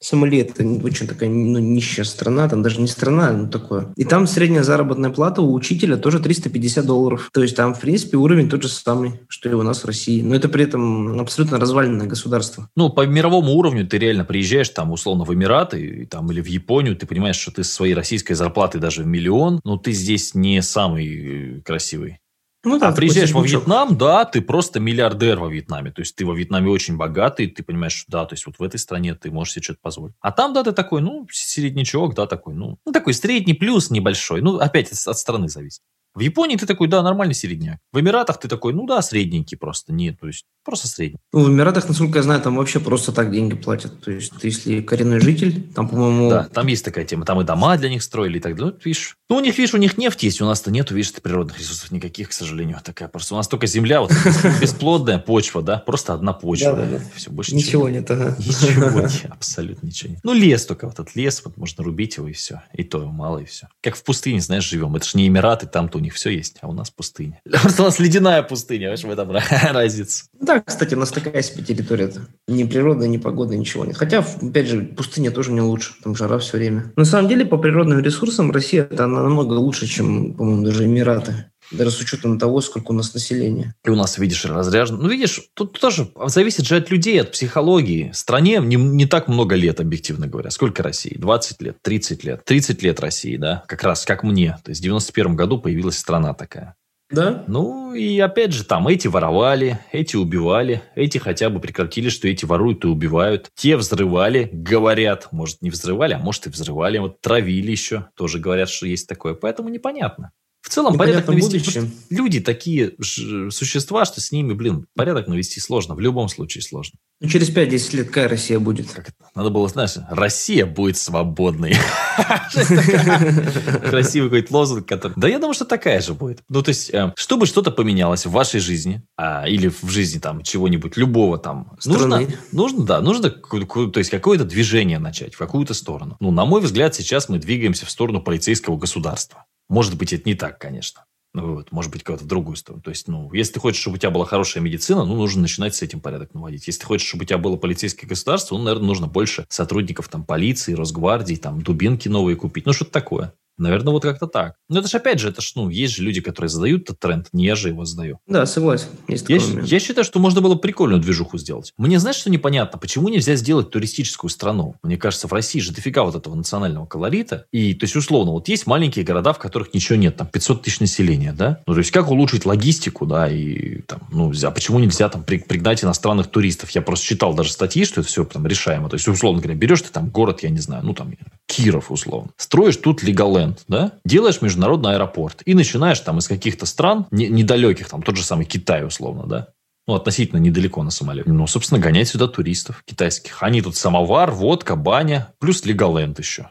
[0.00, 3.92] Сомали это очень такая ну, нищая страна, там даже не страна, ну такое.
[3.94, 7.30] И там средняя заработная плата у учителя тоже 350 долларов.
[7.32, 10.20] То есть там, в принципе, уровень тот же самый, что и у нас в России.
[10.20, 12.68] Но это при этом абсолютно разваленное государство.
[12.74, 16.96] Ну, по мировому уровню ты реально приезжаешь там, условно, в Эмираты там, или в Японию,
[16.96, 20.60] ты понимаешь, что ты со своей российской зарплатой даже в миллион, но ты здесь не
[20.62, 22.18] самый э, красивый.
[22.64, 23.42] Ну, А такой приезжаешь во.
[23.42, 25.92] Вьетнам, да, ты просто миллиардер во Вьетнаме.
[25.92, 28.62] То есть ты во Вьетнаме очень богатый, ты понимаешь, что да, то есть вот в
[28.62, 30.14] этой стране ты можешь себе что-то позволить.
[30.20, 34.42] А там, да, ты такой, ну, середнячок, да, такой, ну, ну такой средний плюс небольшой.
[34.42, 35.82] Ну, опять от страны зависит.
[36.14, 37.78] В Японии ты такой, да, нормальный середняк.
[37.92, 39.92] В Эмиратах ты такой, ну да, средненький просто.
[39.92, 41.18] Нет, то есть просто средний.
[41.32, 44.00] Ну, в Эмиратах, насколько я знаю, там вообще просто так деньги платят.
[44.02, 47.24] То есть ты, если коренной житель, там, по-моему, Да, там есть такая тема.
[47.24, 48.72] Там и дома для них строили и так далее.
[48.72, 49.16] Ну, видишь.
[49.30, 52.30] Ну, у них, видишь, у них нефть есть, у нас-то нету, видишь, природных ресурсов никаких,
[52.30, 52.78] к сожалению.
[52.82, 53.34] Такая просто.
[53.34, 54.10] У нас только земля, вот
[54.60, 56.72] бесплодная почва, да, просто одна почва.
[56.72, 57.04] Да-да-да.
[57.14, 58.10] Все, больше ничего нет.
[58.10, 58.34] ага.
[58.38, 60.20] Ничего, нет, абсолютно ничего нет.
[60.22, 62.62] Ну, лес только, вот этот лес, вот можно рубить его и все.
[62.72, 63.68] И то мало, и все.
[63.82, 64.96] Как в пустыне, знаешь, живем.
[64.96, 67.40] Это же не Эмираты, там-то у них все есть, а у нас пустыня.
[67.50, 69.30] Просто у нас ледяная пустыня, понимаешь, в этом
[69.74, 70.24] разница.
[70.40, 72.22] Да, кстати, у нас такая себе территория-то.
[72.46, 73.96] Ни природа, ни погода, ничего нет.
[73.96, 75.94] Хотя, опять же, пустыня тоже не лучше.
[76.02, 76.92] Там жара все время.
[76.96, 81.50] На самом деле, по природным ресурсам Россия это намного лучше, чем, по-моему, даже Эмираты.
[81.70, 83.74] Даже с учетом того, сколько у нас населения.
[83.84, 85.02] И у нас, видишь, разряжено.
[85.02, 88.10] Ну, видишь, тут тоже зависит же от людей, от психологии.
[88.14, 90.50] Стране не, не так много лет, объективно говоря.
[90.50, 91.16] Сколько России?
[91.16, 92.44] 20 лет, 30 лет.
[92.44, 93.64] 30 лет России, да?
[93.66, 94.56] Как раз, как мне.
[94.64, 96.76] То есть в 91 году появилась страна такая.
[97.10, 97.44] Да?
[97.46, 102.44] Ну, и опять же, там эти воровали, эти убивали, эти хотя бы прекратили, что эти
[102.44, 103.48] воруют и убивают.
[103.54, 106.98] Те взрывали, говорят, может, не взрывали, а может, и взрывали.
[106.98, 109.34] Вот травили еще, тоже говорят, что есть такое.
[109.34, 110.32] Поэтому непонятно.
[110.60, 111.60] В целом, порядок навести...
[111.60, 115.94] просто Люди такие ж- существа, что с ними, блин, порядок навести сложно.
[115.94, 116.98] В любом случае сложно.
[117.20, 118.90] Ну, через 5-10 лет какая Россия будет?
[118.90, 119.16] Как это?
[119.34, 121.74] Надо было, знаешь, Россия будет свободной.
[123.90, 125.14] Красивый какой-то лозунг, который...
[125.16, 126.42] Да я думаю, что такая же будет.
[126.48, 130.42] Ну, то есть, э, чтобы что-то поменялось в вашей жизни, а, или в жизни там
[130.42, 136.16] чего-нибудь, любого там, нужно, нужно, да, нужно то есть, какое-то движение начать в какую-то сторону.
[136.20, 139.44] Ну, на мой взгляд, сейчас мы двигаемся в сторону полицейского государства.
[139.68, 141.04] Может быть, это не так, конечно.
[141.34, 142.82] Ну, вот, может быть, кого-то в другую сторону.
[142.82, 145.74] То есть, ну, если ты хочешь, чтобы у тебя была хорошая медицина, ну, нужно начинать
[145.74, 146.66] с этим порядок наводить.
[146.66, 150.24] Если ты хочешь, чтобы у тебя было полицейское государство, ну, наверное, нужно больше сотрудников там
[150.24, 152.64] полиции, Росгвардии, там, дубинки новые купить.
[152.64, 153.34] Ну, что-то такое.
[153.58, 154.54] Наверное, вот как-то так.
[154.68, 157.28] Но это же, опять же, это ж, ну, есть же люди, которые задают этот тренд,
[157.32, 158.18] не я же его задаю.
[158.26, 158.88] Да, согласен.
[159.08, 161.72] Есть Я, я считаю, что можно было прикольную движуху сделать.
[161.76, 162.78] Мне, знаешь, что непонятно?
[162.78, 164.76] Почему нельзя сделать туристическую страну?
[164.82, 167.46] Мне кажется, в России же дофига вот этого национального колорита.
[167.52, 170.80] И, то есть, условно, вот есть маленькие города, в которых ничего нет, там 500 тысяч
[170.80, 171.60] населения, да?
[171.66, 175.38] Ну, то есть, как улучшить логистику, да, и там, ну, а почему нельзя там при-
[175.38, 176.70] пригнать иностранных туристов?
[176.70, 178.88] Я просто читал даже статьи, что это все там решаемо.
[178.88, 181.12] То есть, условно говоря, берешь ты там город, я не знаю, ну, там,
[181.46, 182.30] Киров, условно.
[182.36, 183.92] Строишь тут Леголенд, да?
[184.04, 185.42] Делаешь международный аэропорт.
[185.44, 189.48] И начинаешь там из каких-то стран, не- недалеких, там, тот же самый Китай, условно, да?
[189.88, 191.32] ну, относительно недалеко на самолете.
[191.32, 193.42] Ну, собственно, гонять сюда туристов китайских.
[193.42, 196.42] Они тут самовар, водка, баня, плюс Леголенд еще.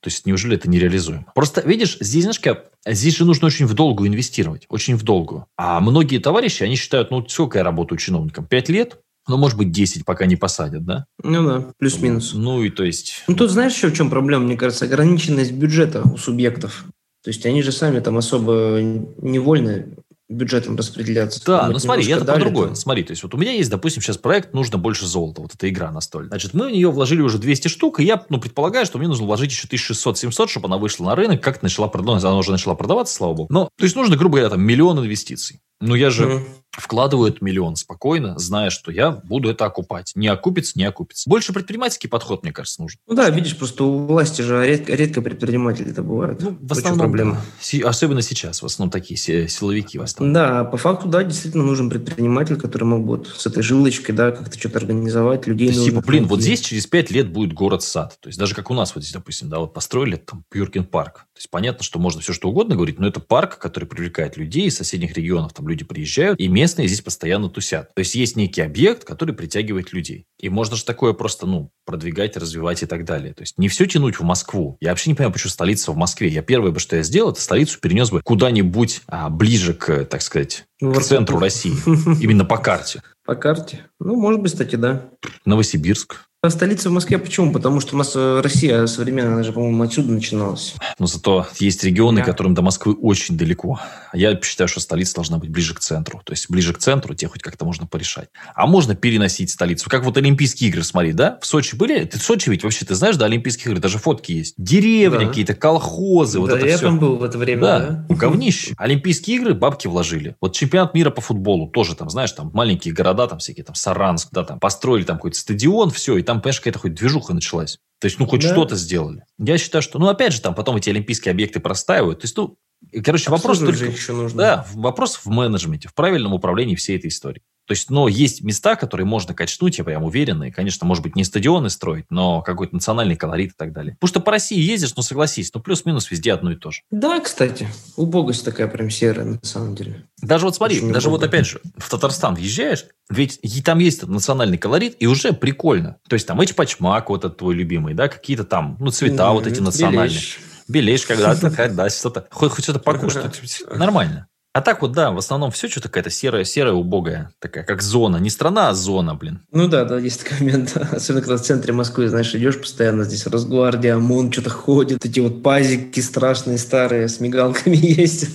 [0.00, 1.26] То есть, неужели это нереализуемо?
[1.34, 2.40] Просто, видишь, здесь, знаешь,
[2.86, 4.64] здесь же нужно очень в долгую инвестировать.
[4.68, 5.46] Очень в долгую.
[5.56, 8.46] А многие товарищи, они считают, ну, сколько я работаю чиновником?
[8.46, 9.00] Пять лет?
[9.28, 11.04] Ну, может быть, 10, пока не посадят, да?
[11.22, 12.32] Ну да, плюс-минус.
[12.34, 13.24] Ну, и то есть...
[13.28, 16.84] Ну тут знаешь еще в чем проблема, мне кажется, ограниченность бюджета у субъектов.
[17.22, 19.86] То есть они же сами там особо невольно
[20.28, 21.42] бюджетом распределяться.
[21.44, 24.02] Да, Там ну смотри, немножко это то- Смотри, то есть вот у меня есть, допустим,
[24.02, 25.40] сейчас проект «Нужно больше золота».
[25.40, 26.28] Вот эта игра настольная.
[26.28, 29.26] Значит, мы в нее вложили уже 200 штук, и я ну, предполагаю, что мне нужно
[29.26, 32.28] вложить еще 1600-700, чтобы она вышла на рынок, как-то начала продаваться.
[32.28, 33.52] Она уже начала продаваться, слава богу.
[33.52, 35.60] Но, то есть нужно, грубо говоря, там миллион инвестиций.
[35.80, 36.44] Ну, я же Мгм.
[36.80, 40.12] Вкладываю этот миллион спокойно, зная, что я буду это окупать.
[40.14, 41.28] Не окупится, не окупится.
[41.28, 42.98] Больше предпринимательский подход, мне кажется, нужен.
[43.06, 46.40] Ну да, видишь, просто у власти же редко, редко предприниматели это бывают.
[46.40, 47.40] Ну, в основном, проблема.
[47.84, 50.34] особенно сейчас, в основном такие си- силовики в основном.
[50.34, 54.30] Да, по факту, да, действительно нужен предприниматель, который мог бы вот с этой жилочкой, да,
[54.30, 58.18] как-то что-то организовать, людей То есть, типа, блин, вот здесь через пять лет будет город-сад.
[58.20, 61.26] То есть, даже как у нас вот здесь, допустим, да, вот построили там Пьюркин парк.
[61.34, 64.66] То есть, понятно, что можно все что угодно говорить, но это парк, который привлекает людей
[64.66, 65.52] из соседних регионов.
[65.52, 67.94] Там люди приезжают, и местные здесь постоянно тусят.
[67.94, 70.26] То есть, есть некий объект, который притягивает людей.
[70.38, 73.32] И можно же такое просто, ну, продвигать, развивать и так далее.
[73.32, 74.76] То есть, не все тянуть в Москву.
[74.80, 76.28] Я вообще не понимаю, почему столица в Москве.
[76.28, 80.20] Я первое бы, что я сделал, это столицу перенес бы куда-нибудь а, ближе к, так
[80.20, 81.74] сказать, Ну, к центру России.
[82.22, 83.02] Именно по карте.
[83.24, 83.86] По карте.
[83.98, 85.08] Ну, может быть, кстати, да.
[85.46, 86.27] Новосибирск.
[86.40, 87.52] А столица в Москве почему?
[87.52, 90.74] Потому что у нас э, Россия современная, она же, по-моему, отсюда начиналась.
[90.96, 92.24] Но зато есть регионы, Да.
[92.26, 93.80] которым до Москвы очень далеко.
[94.12, 96.20] Я считаю, что столица должна быть ближе к центру.
[96.24, 98.28] То есть, ближе к центру тебе хоть как-то можно порешать.
[98.54, 99.90] А можно переносить столицу.
[99.90, 101.40] Как вот Олимпийские игры, смотри, да?
[101.42, 102.04] В Сочи были?
[102.04, 104.54] Ты в Сочи ведь вообще, ты знаешь, да, Олимпийские игры, даже фотки есть.
[104.58, 105.26] Деревни Да.
[105.26, 106.86] какие-то, колхозы, вот да, это я все.
[106.86, 108.14] там был в это время, Да, да.
[108.14, 108.74] говнище.
[108.78, 110.36] Олимпийские игры бабки вложили.
[110.40, 114.28] Вот чемпионат мира по футболу тоже там, знаешь, там маленькие города, там всякие, там Саранск,
[114.30, 117.78] да, там построили там какой-то стадион, все, и там, понимаешь, какая-то хоть движуха началась.
[118.00, 118.50] То есть, ну, хоть Да.
[118.50, 119.24] что-то сделали.
[119.38, 122.20] Я считаю, что, ну, опять же, там потом эти олимпийские объекты простаивают.
[122.20, 122.58] То есть, ну,
[123.02, 123.86] короче, вопрос только...
[123.86, 124.36] еще нужно.
[124.38, 127.40] Да, вопрос в менеджменте, в правильном управлении всей этой истории.
[127.68, 131.16] То есть, но есть места, которые можно качнуть, я прям уверен, и, конечно, может быть,
[131.16, 133.94] не стадионы строить, но какой-то национальный колорит и так далее.
[134.00, 136.80] Потому что по России ездишь, ну, согласись, ну, плюс-минус везде одно и то же.
[136.90, 140.06] Да, кстати, убогость такая прям серая на самом деле.
[140.22, 141.28] Даже вот смотри, Очень даже вот удобно.
[141.28, 145.98] опять же, в Татарстан въезжаешь, ведь и там есть этот национальный колорит, и уже прикольно.
[146.08, 149.60] То есть там эчпачмак, вот этот твой любимый, да, какие-то там, ну, цвета вот эти
[149.60, 150.08] национальные.
[150.08, 150.38] Беляешь.
[150.68, 154.28] Белеешь когда-то, да, что-то, хоть, хоть что-то покушать, нормально.
[154.58, 158.16] А так вот, да, в основном все что-то какая-то серая, серая, убогая, такая, как зона.
[158.16, 159.38] Не страна, а зона, блин.
[159.52, 160.76] Ну да, да, есть такой момент.
[160.90, 165.44] Особенно, когда в центре Москвы, знаешь, идешь постоянно, здесь Росгвардия, ОМОН что-то ходит, эти вот
[165.44, 168.30] пазики страшные, старые, с мигалками ездят.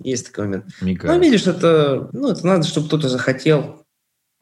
[0.00, 0.64] Есть такой момент.
[0.80, 1.22] Ну, Мигает.
[1.22, 3.86] видишь, это, ну, это надо, чтобы кто-то захотел,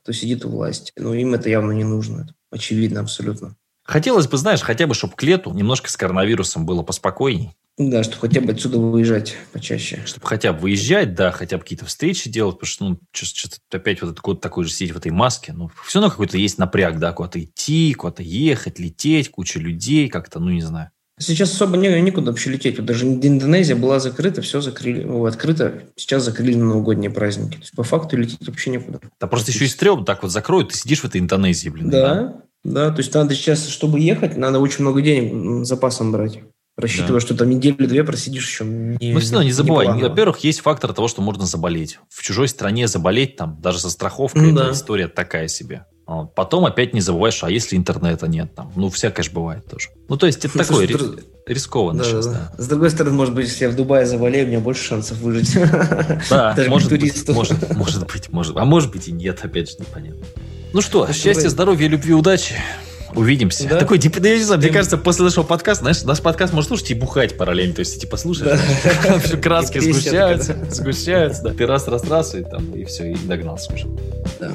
[0.01, 0.91] кто сидит у власти.
[0.97, 2.23] Но им это явно не нужно.
[2.23, 3.57] Это очевидно абсолютно.
[3.83, 7.55] Хотелось бы, знаешь, хотя бы, чтобы к лету немножко с коронавирусом было поспокойней.
[7.77, 10.01] Да, чтобы хотя бы отсюда выезжать почаще.
[10.05, 14.01] Чтобы хотя бы выезжать, да, хотя бы какие-то встречи делать, потому что, ну, что-то опять
[14.01, 17.01] вот этот год такой же сидеть в этой маске, ну, все равно какой-то есть напряг,
[17.01, 20.91] да, куда-то идти, куда-то ехать, лететь, куча людей, как-то, ну, не знаю.
[21.19, 22.77] Сейчас особо не, некуда вообще лететь.
[22.77, 25.05] Вот даже Индонезия была закрыта, все закрыли.
[25.05, 27.55] Ну, открыто, сейчас закрыли на новогодние праздники.
[27.55, 29.01] То есть, по факту лететь вообще некуда.
[29.21, 31.91] Да просто еще и стрёмно так вот закроют, ты сидишь в этой Индонезии, блин.
[31.91, 36.41] Да, да, то есть надо сейчас, чтобы ехать, надо очень много денег запасом брать.
[36.77, 38.65] Рассчитывая, что там неделю-две просидишь еще.
[38.65, 39.87] Не, Ну, все равно не забывай.
[39.87, 40.09] неплавно.
[40.09, 41.99] Во-первых, есть фактор того, что можно заболеть.
[42.11, 44.73] В чужой стране заболеть, там, даже со страховкой, Ну это да.
[44.73, 45.87] история такая себе.
[46.07, 48.73] А Потом опять не забываешь, а если интернета нет там?
[48.77, 49.89] Ну, всякое же бывает тоже.
[50.09, 52.53] Ну, то есть, это Слушай, такое с ри- друг- рискованно Да, сейчас, да, да.
[52.59, 52.63] да.
[52.63, 55.55] С другой стороны, может быть, если я в Дубае заболею, у меня больше шансов выжить.
[56.29, 58.57] Да, может быть, может, может быть, может.
[58.57, 60.27] А может быть и нет, опять же, непонятно.
[60.75, 62.57] Ну что, счастья, здоровья, любви, удачи.
[63.15, 63.69] Увидимся.
[63.69, 63.79] Да.
[63.79, 66.69] Такой, типа, да я не знаю, мне кажется, после нашего подкаста, знаешь, наш подкаст можно
[66.69, 67.75] слушать и бухать параллельно.
[67.75, 68.59] То есть, типа, слушаешь,
[69.25, 71.53] все краски сгущаются, сгущаются, да.
[71.53, 73.87] Ты раз, раз, раз, и там, и все, и догнался уже.
[74.41, 74.53] Да.